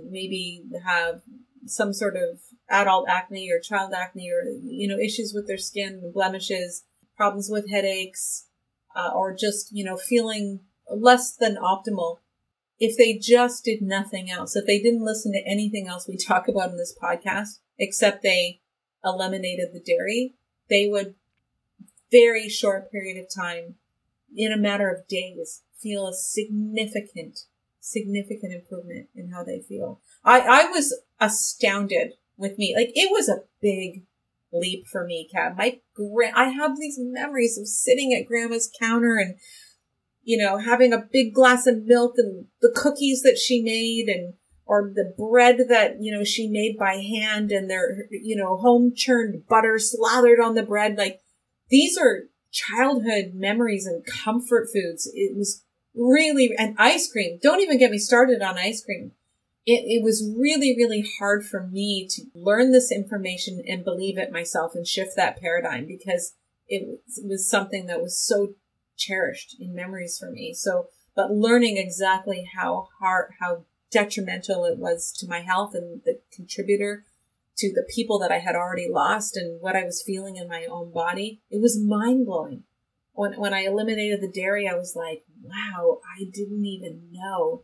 maybe 0.10 0.64
have 0.86 1.22
some 1.66 1.94
sort 1.94 2.16
of 2.16 2.40
adult 2.72 3.08
acne 3.08 3.52
or 3.52 3.60
child 3.60 3.94
acne 3.94 4.30
or 4.32 4.44
you 4.64 4.88
know 4.88 4.98
issues 4.98 5.34
with 5.34 5.48
their 5.48 5.58
skin, 5.58 6.12
blemishes, 6.14 6.84
problems 7.16 7.50
with 7.50 7.70
headaches, 7.70 8.48
uh, 8.96 9.12
or 9.14 9.36
just 9.36 9.72
you 9.72 9.84
know 9.84 9.98
feeling 9.98 10.62
less 10.90 11.36
than 11.36 11.56
optimal 11.56 12.18
if 12.82 12.98
they 12.98 13.14
just 13.14 13.64
did 13.64 13.82
nothing 13.82 14.32
else, 14.32 14.56
if 14.56 14.66
they 14.66 14.82
didn't 14.82 15.06
listen 15.06 15.32
to 15.32 15.48
anything 15.48 15.88
else 15.88 16.08
we 16.08 16.18
talk 16.28 16.48
about 16.48 16.72
in 16.72 16.78
this 16.78 16.98
podcast, 17.02 17.60
except 17.78 18.24
they 18.24 18.60
eliminated 19.06 19.70
the 19.72 19.80
dairy, 19.80 20.34
they 20.70 20.88
would 20.88 21.16
very 22.12 22.50
short 22.50 22.92
period 22.92 23.18
of 23.18 23.34
time, 23.34 23.76
in 24.36 24.52
a 24.52 24.58
matter 24.58 24.90
of 24.90 25.08
days, 25.08 25.62
feel 25.78 26.08
a 26.08 26.14
significant, 26.14 27.46
significant 27.80 28.54
improvement 28.54 29.08
in 29.16 29.30
how 29.30 29.44
they 29.44 29.60
feel. 29.60 30.02
I, 30.24 30.42
I 30.42 30.66
was 30.66 31.00
astounded 31.20 32.14
with 32.38 32.58
me. 32.58 32.74
Like 32.76 32.91
it 32.96 33.12
was 33.12 33.30
a 33.30 33.44
big 33.62 34.04
leap 34.54 34.86
for 34.88 35.06
me, 35.06 35.30
Kat. 35.32 35.56
My 35.58 35.80
gra- 35.96 36.34
I 36.36 36.50
have 36.50 36.78
these 36.78 36.98
memories 37.00 37.58
of 37.58 37.67
sitting 37.67 38.13
at 38.13 38.28
grandma's 38.28 38.72
counter 38.80 39.17
and 39.17 39.36
you 40.24 40.38
know, 40.38 40.58
having 40.58 40.94
a 40.94 41.08
big 41.12 41.34
glass 41.34 41.67
of 41.67 41.86
milk 41.86 42.13
and 42.17 42.46
the 42.62 42.72
cookies 42.76 43.24
that 43.24 43.38
she 43.38 43.62
made 43.62 44.08
and 44.08 44.34
or 44.65 44.91
the 44.94 45.13
bread 45.17 45.58
that, 45.67 45.98
you 46.00 46.15
know, 46.15 46.24
she 46.24 46.48
made 46.48 46.78
by 46.78 46.96
hand 46.96 47.52
and 47.52 47.70
their, 47.70 48.06
you 48.12 48.36
know, 48.36 48.58
home 48.58 48.94
churned 48.96 49.48
butter 49.48 49.80
slathered 49.80 50.39
on 50.39 50.56
the 50.56 50.63
bread. 50.63 50.98
Like 50.98 51.22
these 51.70 51.98
are 51.98 52.24
childhood 52.52 53.32
memories 53.34 53.86
and 53.86 54.06
comfort 54.06 54.70
foods. 54.72 55.10
It 55.13 55.36
was 55.36 55.63
really, 55.96 56.52
and 56.58 56.76
ice 56.78 57.12
cream. 57.12 57.39
Don't 57.41 57.62
even 57.62 57.80
get 57.80 57.91
me 57.91 57.98
started 57.98 58.41
on 58.41 58.58
ice 58.58 58.84
cream. 58.84 59.12
It, 59.65 59.84
it 59.86 60.04
was 60.04 60.28
really, 60.38 60.76
really 60.76 61.06
hard 61.19 61.45
for 61.45 61.67
me 61.67 62.08
to 62.10 62.24
learn 62.34 62.71
this 62.71 62.91
information 62.91 63.62
and 63.67 63.84
believe 63.84 64.17
it 64.17 64.32
myself 64.32 64.74
and 64.74 64.88
shift 64.88 65.15
that 65.15 65.39
paradigm 65.39 65.86
because 65.86 66.34
it 66.67 66.88
was, 66.88 67.17
it 67.17 67.28
was 67.28 67.50
something 67.50 67.86
that 67.86 68.02
was 68.02 68.19
so 68.19 68.56
cherished 68.97 69.56
in 69.60 69.76
memories 69.76 70.17
for 70.17 70.32
me. 70.32 70.54
So, 70.54 70.88
but 71.15 71.32
learning 71.32 71.78
exactly 71.78 72.50
how 72.56 72.88
hard, 73.00 73.32
how 73.39 73.65
detrimental 73.91 74.65
it 74.65 74.78
was 74.78 75.12
to 75.19 75.28
my 75.28 75.41
health 75.41 75.76
and 75.76 76.02
the 76.06 76.19
contributor 76.34 77.06
to 77.58 77.71
the 77.74 77.88
people 77.93 78.17
that 78.19 78.32
I 78.32 78.39
had 78.39 78.56
already 78.56 78.88
lost 78.89 79.38
and 79.38 79.62
what 79.62 79.76
I 79.76 79.84
was 79.84 80.02
feeling 80.02 80.38
in 80.38 80.47
my 80.47 80.65
own 80.65 80.91
body, 80.91 81.41
it 81.52 81.62
was 81.62 81.80
mind 81.80 82.26
blowing. 82.26 82.63
When, 83.13 83.34
when 83.34 83.54
I 83.54 83.65
eliminated 83.65 84.21
the 84.21 84.32
dairy, 84.32 84.67
I 84.67 84.76
was 84.76 84.95
like, 84.95 85.24
wow, 85.43 86.00
I 86.17 86.24
didn't 86.24 86.65
even 86.65 87.10
know 87.12 87.63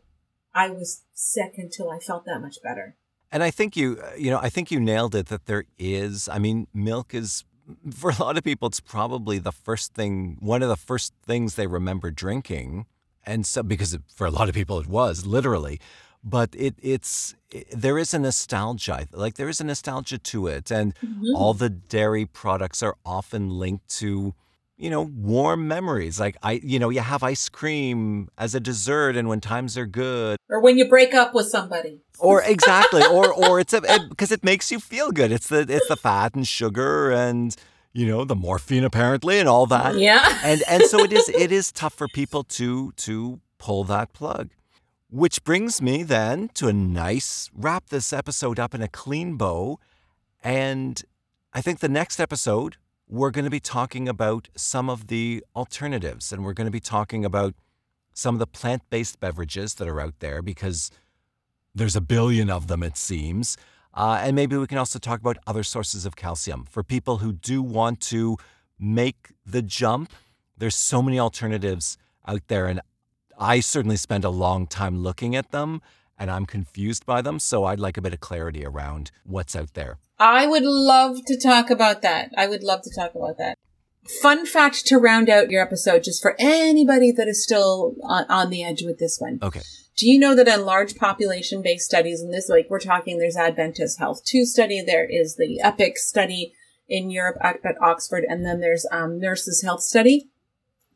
I 0.63 0.69
was 0.69 1.03
sick 1.13 1.53
until 1.57 1.87
I 1.95 1.99
felt 1.99 2.23
that 2.25 2.39
much 2.41 2.57
better. 2.67 2.95
And 3.31 3.43
I 3.43 3.51
think 3.51 3.75
you, 3.75 3.87
you 4.17 4.29
know, 4.31 4.39
I 4.47 4.49
think 4.49 4.71
you 4.71 4.79
nailed 4.79 5.13
it 5.13 5.27
that 5.27 5.45
there 5.45 5.65
is, 5.77 6.27
I 6.29 6.39
mean, 6.39 6.67
milk 6.73 7.13
is, 7.13 7.43
for 8.01 8.09
a 8.11 8.19
lot 8.25 8.37
of 8.37 8.43
people, 8.43 8.65
it's 8.71 8.79
probably 8.79 9.37
the 9.39 9.51
first 9.51 9.93
thing, 9.93 10.37
one 10.39 10.61
of 10.65 10.69
the 10.69 10.81
first 10.91 11.13
things 11.25 11.55
they 11.55 11.67
remember 11.67 12.09
drinking. 12.11 12.85
And 13.25 13.45
so, 13.45 13.61
because 13.73 13.93
it, 13.93 14.01
for 14.19 14.25
a 14.25 14.31
lot 14.31 14.47
of 14.49 14.55
people 14.55 14.79
it 14.79 14.87
was 14.87 15.25
literally, 15.25 15.79
but 16.23 16.49
it, 16.57 16.75
it's, 16.81 17.35
it, 17.51 17.67
there 17.85 17.97
is 18.03 18.13
a 18.13 18.19
nostalgia, 18.19 19.07
like 19.11 19.35
there 19.35 19.49
is 19.49 19.59
a 19.61 19.65
nostalgia 19.65 20.17
to 20.17 20.47
it. 20.47 20.71
And 20.71 20.93
Mm-hmm. 20.95 21.35
all 21.35 21.53
the 21.53 21.69
dairy 21.69 22.25
products 22.25 22.81
are 22.81 22.95
often 23.05 23.43
linked 23.63 23.87
to, 23.99 24.33
you 24.77 24.89
know, 24.91 25.01
warm 25.01 25.67
memories. 25.67 26.19
Like 26.19 26.37
I, 26.43 26.53
you 26.63 26.77
know, 26.79 26.89
you 26.89 26.99
have 27.01 27.23
ice 27.23 27.49
cream 27.49 28.29
as 28.37 28.53
a 28.55 28.59
dessert 28.59 29.15
and 29.17 29.27
when 29.27 29.41
times 29.41 29.75
are 29.77 29.87
good 29.87 30.37
Or 30.49 30.59
when 30.61 30.77
you 30.77 30.87
break 30.87 31.13
up 31.15 31.33
with 31.33 31.47
somebody. 31.47 32.01
or 32.19 32.41
exactly 32.55 33.03
or 33.03 33.33
or 33.33 33.59
it's 33.59 33.73
a 33.73 33.81
because 34.09 34.31
it, 34.31 34.43
makes 34.43 34.71
you 34.71 34.79
feel 34.79 35.11
good 35.11 35.31
it's 35.31 35.47
the 35.47 35.65
it's 35.67 35.87
the 35.87 35.97
fat 35.97 36.35
and 36.35 36.47
sugar 36.47 37.11
and 37.11 37.55
you 37.93 38.05
know 38.05 38.23
the 38.23 38.35
morphine 38.35 38.83
apparently 38.83 39.39
and 39.39 39.49
all 39.49 39.65
that 39.65 39.95
Yeah. 39.97 40.39
and 40.43 40.61
and 40.69 40.83
so 40.83 41.03
it 41.03 41.11
is 41.11 41.27
it 41.29 41.51
is 41.51 41.71
tough 41.71 41.93
for 41.95 42.07
people 42.07 42.43
to 42.59 42.91
to 43.05 43.39
pull 43.57 43.83
that 43.85 44.13
plug 44.13 44.49
which 45.09 45.43
brings 45.43 45.81
me 45.81 46.03
then 46.03 46.49
to 46.53 46.67
a 46.67 46.73
nice 46.73 47.49
wrap 47.55 47.89
this 47.89 48.13
episode 48.13 48.59
up 48.59 48.75
in 48.75 48.81
a 48.81 48.87
clean 48.87 49.37
bow 49.37 49.79
and 50.43 51.03
i 51.53 51.61
think 51.61 51.79
the 51.79 51.89
next 51.89 52.19
episode 52.19 52.77
we're 53.07 53.31
going 53.31 53.45
to 53.45 53.51
be 53.51 53.59
talking 53.59 54.09
about 54.09 54.49
some 54.55 54.89
of 54.89 55.07
the 55.07 55.43
alternatives 55.55 56.31
and 56.31 56.43
we're 56.43 56.53
going 56.53 56.65
to 56.65 56.71
be 56.71 56.79
talking 56.79 57.23
about 57.23 57.55
some 58.13 58.35
of 58.35 58.39
the 58.39 58.47
plant-based 58.47 59.19
beverages 59.19 59.75
that 59.75 59.87
are 59.87 60.01
out 60.01 60.19
there 60.19 60.41
because 60.41 60.91
there's 61.73 61.95
a 61.95 62.01
billion 62.01 62.49
of 62.49 62.67
them, 62.67 62.83
it 62.83 62.97
seems. 62.97 63.55
Uh, 63.93 64.19
and 64.21 64.35
maybe 64.35 64.57
we 64.57 64.67
can 64.67 64.77
also 64.77 64.99
talk 64.99 65.19
about 65.19 65.37
other 65.47 65.63
sources 65.63 66.05
of 66.05 66.15
calcium 66.15 66.65
for 66.69 66.83
people 66.83 67.17
who 67.17 67.31
do 67.31 67.61
want 67.61 68.01
to 68.01 68.37
make 68.79 69.33
the 69.45 69.61
jump. 69.61 70.11
There's 70.57 70.75
so 70.75 71.01
many 71.01 71.19
alternatives 71.19 71.97
out 72.27 72.41
there, 72.47 72.65
and 72.67 72.81
I 73.39 73.59
certainly 73.59 73.97
spend 73.97 74.25
a 74.25 74.29
long 74.29 74.67
time 74.67 75.01
looking 75.01 75.35
at 75.35 75.51
them, 75.51 75.81
and 76.17 76.31
I'm 76.31 76.45
confused 76.45 77.05
by 77.05 77.21
them. 77.21 77.39
So 77.39 77.65
I'd 77.65 77.79
like 77.79 77.97
a 77.97 78.01
bit 78.01 78.13
of 78.13 78.19
clarity 78.19 78.65
around 78.65 79.11
what's 79.23 79.55
out 79.55 79.73
there. 79.73 79.97
I 80.19 80.47
would 80.47 80.63
love 80.63 81.23
to 81.25 81.37
talk 81.37 81.69
about 81.69 82.01
that. 82.01 82.31
I 82.37 82.47
would 82.47 82.63
love 82.63 82.81
to 82.83 82.91
talk 82.95 83.13
about 83.15 83.37
that. 83.37 83.57
Fun 84.21 84.45
fact 84.45 84.85
to 84.87 84.97
round 84.97 85.29
out 85.29 85.51
your 85.51 85.61
episode, 85.61 86.03
just 86.03 86.21
for 86.21 86.35
anybody 86.39 87.11
that 87.11 87.27
is 87.27 87.43
still 87.43 87.95
on, 88.03 88.25
on 88.29 88.49
the 88.49 88.63
edge 88.63 88.83
with 88.83 88.99
this 88.99 89.19
one. 89.19 89.37
Okay. 89.43 89.61
Do 89.97 90.07
you 90.07 90.17
know 90.17 90.33
that 90.35 90.47
in 90.47 90.65
large 90.65 90.95
population 90.95 91.61
based 91.61 91.85
studies, 91.85 92.21
and 92.21 92.33
this, 92.33 92.49
like 92.49 92.67
we're 92.69 92.79
talking, 92.79 93.17
there's 93.17 93.35
Adventist 93.35 93.99
Health 93.99 94.23
2 94.23 94.45
study, 94.45 94.81
there 94.81 95.05
is 95.09 95.35
the 95.35 95.59
EPIC 95.61 95.97
study 95.97 96.53
in 96.87 97.09
Europe 97.11 97.37
at, 97.41 97.59
at 97.65 97.81
Oxford, 97.81 98.23
and 98.27 98.45
then 98.45 98.61
there's 98.61 98.85
um, 98.91 99.19
Nurses 99.19 99.61
Health 99.61 99.81
study, 99.81 100.29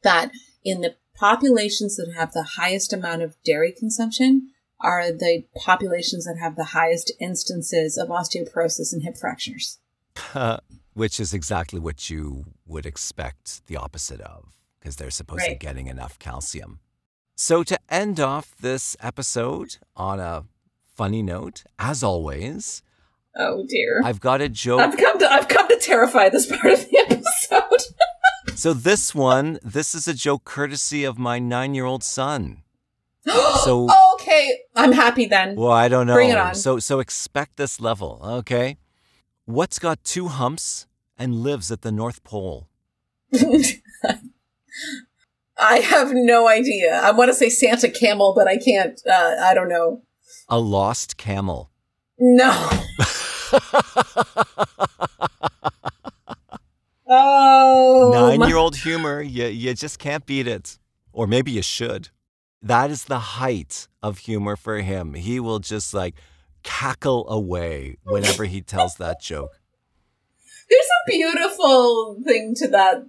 that 0.03 0.31
in 0.63 0.81
the 0.81 0.95
populations 1.15 1.97
that 1.97 2.13
have 2.15 2.31
the 2.31 2.51
highest 2.55 2.93
amount 2.93 3.21
of 3.21 3.35
dairy 3.43 3.71
consumption 3.71 4.49
are 4.83 5.11
the 5.11 5.43
populations 5.55 6.25
that 6.25 6.37
have 6.39 6.55
the 6.55 6.65
highest 6.65 7.11
instances 7.19 7.97
of 7.97 8.09
osteoporosis 8.09 8.93
and 8.93 9.03
hip 9.03 9.17
fractures. 9.17 9.79
Uh, 10.33 10.57
which 10.93 11.19
is 11.19 11.33
exactly 11.33 11.79
what 11.79 12.09
you 12.09 12.45
would 12.65 12.85
expect 12.85 13.65
the 13.67 13.77
opposite 13.77 14.19
of, 14.21 14.45
because 14.79 14.97
they're 14.97 15.09
supposed 15.11 15.43
to 15.45 15.51
be 15.51 15.55
getting 15.55 15.87
enough 15.87 16.19
calcium. 16.19 16.79
So, 17.35 17.63
to 17.63 17.79
end 17.89 18.19
off 18.19 18.53
this 18.59 18.95
episode 18.99 19.77
on 19.95 20.19
a 20.19 20.43
funny 20.95 21.23
note, 21.23 21.63
as 21.79 22.03
always, 22.03 22.83
Oh 23.37 23.65
dear. 23.67 24.01
I've 24.03 24.19
got 24.19 24.41
a 24.41 24.49
joke. 24.49 24.81
I've 24.81 24.97
come 24.97 25.17
to 25.19 25.31
I've 25.31 25.47
come 25.47 25.67
to 25.69 25.77
terrify 25.79 26.27
this 26.29 26.45
part 26.45 26.73
of 26.73 26.89
the 26.89 26.97
episode. 26.97 27.81
So, 28.55 28.73
this 28.73 29.15
one, 29.15 29.59
this 29.63 29.95
is 29.95 30.07
a 30.07 30.13
joke 30.13 30.43
courtesy 30.43 31.03
of 31.03 31.17
my 31.17 31.39
nine 31.39 31.73
year 31.73 31.85
old 31.85 32.03
son. 32.03 32.63
So- 33.63 33.87
okay, 34.15 34.59
I'm 34.81 34.91
happy 34.93 35.25
then. 35.25 35.55
Well, 35.55 35.71
I 35.71 35.87
don't 35.87 36.07
know. 36.07 36.13
Bring 36.15 36.29
it 36.31 36.37
on. 36.37 36.55
So, 36.55 36.79
so 36.79 36.99
expect 36.99 37.57
this 37.57 37.79
level, 37.79 38.19
okay? 38.23 38.77
What's 39.45 39.79
got 39.79 40.03
two 40.03 40.27
humps 40.27 40.87
and 41.17 41.35
lives 41.43 41.71
at 41.71 41.81
the 41.81 41.91
North 41.91 42.23
Pole? 42.23 42.67
I 45.57 45.77
have 45.77 46.11
no 46.13 46.47
idea. 46.47 46.99
I 46.99 47.11
want 47.11 47.29
to 47.29 47.35
say 47.35 47.49
Santa 47.49 47.89
Camel, 47.89 48.33
but 48.35 48.47
I 48.47 48.57
can't. 48.57 48.99
Uh, 49.07 49.35
I 49.39 49.53
don't 49.53 49.69
know. 49.69 50.01
A 50.49 50.59
lost 50.59 51.17
camel. 51.17 51.69
No. 52.17 52.69
Oh, 57.13 58.11
Nine 58.13 58.47
year 58.47 58.55
old 58.55 58.77
humor, 58.87 59.21
you, 59.21 59.47
you 59.47 59.73
just 59.73 59.99
can't 59.99 60.25
beat 60.25 60.47
it. 60.47 60.79
Or 61.11 61.27
maybe 61.27 61.51
you 61.51 61.61
should. 61.61 62.07
That 62.61 62.91
is 62.91 63.05
the 63.05 63.19
height 63.19 63.87
of 64.03 64.19
humor 64.19 64.55
for 64.55 64.77
him. 64.77 65.15
He 65.15 65.39
will 65.39 65.59
just 65.59 65.93
like 65.93 66.15
cackle 66.63 67.27
away 67.29 67.97
whenever 68.03 68.45
he 68.45 68.61
tells 68.61 68.95
that 68.95 69.21
joke. 69.21 69.59
There's 70.69 70.85
a 70.85 71.09
beautiful 71.09 72.17
thing 72.23 72.53
to 72.57 72.67
that 72.69 73.03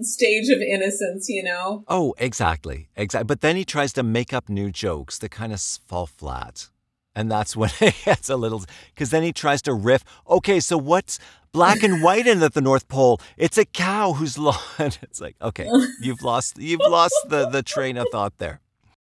stage 0.00 0.48
of 0.48 0.60
innocence, 0.60 1.28
you 1.28 1.42
know? 1.42 1.84
Oh, 1.88 2.14
exactly. 2.18 2.88
Exactly. 2.96 3.26
But 3.26 3.40
then 3.40 3.56
he 3.56 3.64
tries 3.64 3.92
to 3.94 4.02
make 4.02 4.32
up 4.32 4.48
new 4.48 4.70
jokes 4.70 5.18
that 5.18 5.30
kind 5.30 5.52
of 5.52 5.60
fall 5.60 6.06
flat. 6.06 6.68
And 7.14 7.30
that's 7.30 7.56
when 7.60 7.70
it 7.80 7.94
gets 8.04 8.28
a 8.28 8.36
little, 8.36 8.64
because 8.94 9.10
then 9.10 9.22
he 9.22 9.32
tries 9.32 9.62
to 9.62 9.74
riff. 9.74 10.04
Okay, 10.28 10.60
so 10.60 10.78
what's 10.78 11.18
black 11.52 11.82
and 11.82 12.02
white 12.02 12.26
in 12.26 12.42
at 12.42 12.54
the 12.54 12.60
North 12.60 12.88
Pole? 12.88 13.20
It's 13.36 13.58
a 13.58 13.64
cow 13.64 14.12
who's 14.14 14.38
lost. 14.48 14.98
It's 15.02 15.20
like, 15.20 15.36
okay, 15.42 15.68
you've 16.00 16.22
lost, 16.22 16.58
you've 16.58 16.80
lost 16.80 17.14
the 17.28 17.48
the 17.48 17.62
train 17.62 17.96
of 17.96 18.06
thought 18.12 18.38
there. 18.38 18.60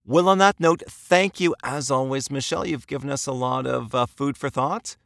Well, 0.05 0.27
on 0.27 0.39
that 0.39 0.59
note, 0.59 0.81
thank 0.89 1.39
you 1.39 1.55
as 1.63 1.91
always, 1.91 2.31
Michelle. 2.31 2.65
You've 2.65 2.87
given 2.87 3.11
us 3.11 3.27
a 3.27 3.31
lot 3.31 3.67
of 3.67 3.93
uh, 3.93 4.07
food 4.07 4.35
for 4.35 4.49
thought. 4.49 4.97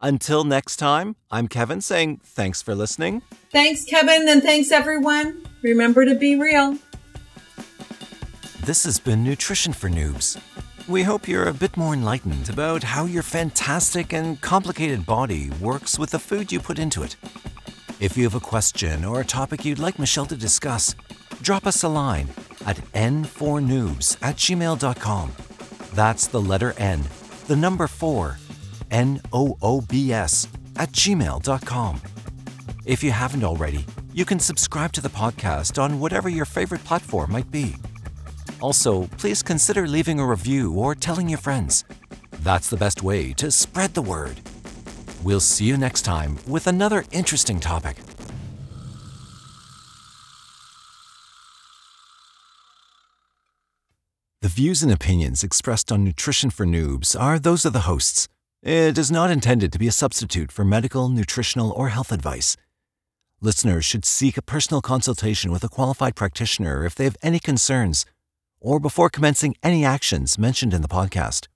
Until 0.00 0.42
next 0.42 0.76
time, 0.76 1.14
I'm 1.30 1.46
Kevin 1.46 1.80
saying 1.80 2.20
thanks 2.24 2.60
for 2.60 2.74
listening. 2.74 3.22
Thanks, 3.52 3.84
Kevin, 3.84 4.28
and 4.28 4.42
thanks, 4.42 4.72
everyone. 4.72 5.46
Remember 5.62 6.04
to 6.04 6.16
be 6.16 6.34
real. 6.34 6.76
This 8.64 8.82
has 8.84 8.98
been 8.98 9.22
Nutrition 9.22 9.72
for 9.72 9.88
Noobs. 9.88 10.40
We 10.88 11.04
hope 11.04 11.28
you're 11.28 11.48
a 11.48 11.54
bit 11.54 11.76
more 11.76 11.94
enlightened 11.94 12.50
about 12.50 12.82
how 12.82 13.04
your 13.04 13.22
fantastic 13.22 14.12
and 14.12 14.40
complicated 14.40 15.06
body 15.06 15.50
works 15.60 15.96
with 15.96 16.10
the 16.10 16.18
food 16.18 16.50
you 16.50 16.58
put 16.58 16.80
into 16.80 17.04
it. 17.04 17.14
If 18.00 18.16
you 18.16 18.24
have 18.24 18.34
a 18.34 18.40
question 18.40 19.04
or 19.04 19.20
a 19.20 19.24
topic 19.24 19.64
you'd 19.64 19.78
like 19.78 20.00
Michelle 20.00 20.26
to 20.26 20.36
discuss, 20.36 20.96
drop 21.40 21.68
us 21.68 21.84
a 21.84 21.88
line 21.88 22.28
at 22.70 22.76
n4noobs 22.92 24.16
at 24.22 24.36
gmail.com. 24.36 25.32
That's 25.92 26.26
the 26.28 26.40
letter 26.40 26.72
N, 26.78 27.02
the 27.48 27.56
number 27.56 27.88
4, 27.88 28.38
N 28.90 29.20
O 29.32 29.56
O 29.60 29.80
B 29.80 30.12
S, 30.12 30.46
at 30.76 30.92
gmail.com. 30.92 32.00
If 32.86 33.02
you 33.02 33.10
haven't 33.10 33.44
already, 33.44 33.84
you 34.14 34.24
can 34.24 34.38
subscribe 34.38 34.92
to 34.92 35.00
the 35.00 35.08
podcast 35.08 35.82
on 35.82 36.00
whatever 36.00 36.28
your 36.28 36.44
favorite 36.44 36.84
platform 36.84 37.32
might 37.32 37.50
be. 37.50 37.74
Also, 38.60 39.06
please 39.18 39.42
consider 39.42 39.86
leaving 39.86 40.20
a 40.20 40.26
review 40.26 40.72
or 40.72 40.94
telling 40.94 41.28
your 41.28 41.38
friends. 41.38 41.84
That's 42.42 42.70
the 42.70 42.76
best 42.76 43.02
way 43.02 43.32
to 43.34 43.50
spread 43.50 43.94
the 43.94 44.02
word. 44.02 44.40
We'll 45.22 45.40
see 45.40 45.64
you 45.64 45.76
next 45.76 46.02
time 46.02 46.38
with 46.46 46.66
another 46.66 47.04
interesting 47.10 47.60
topic. 47.60 47.96
The 54.42 54.48
views 54.48 54.82
and 54.82 54.90
opinions 54.90 55.44
expressed 55.44 55.92
on 55.92 56.02
Nutrition 56.02 56.48
for 56.48 56.64
Noobs 56.64 57.14
are 57.14 57.38
those 57.38 57.66
of 57.66 57.74
the 57.74 57.80
hosts. 57.80 58.26
It 58.62 58.96
is 58.96 59.10
not 59.10 59.30
intended 59.30 59.70
to 59.70 59.78
be 59.78 59.86
a 59.86 59.92
substitute 59.92 60.50
for 60.50 60.64
medical, 60.64 61.10
nutritional, 61.10 61.72
or 61.72 61.90
health 61.90 62.10
advice. 62.10 62.56
Listeners 63.42 63.84
should 63.84 64.06
seek 64.06 64.38
a 64.38 64.42
personal 64.42 64.80
consultation 64.80 65.52
with 65.52 65.62
a 65.62 65.68
qualified 65.68 66.16
practitioner 66.16 66.86
if 66.86 66.94
they 66.94 67.04
have 67.04 67.18
any 67.22 67.38
concerns 67.38 68.06
or 68.62 68.80
before 68.80 69.10
commencing 69.10 69.56
any 69.62 69.84
actions 69.84 70.38
mentioned 70.38 70.72
in 70.72 70.80
the 70.80 70.88
podcast. 70.88 71.46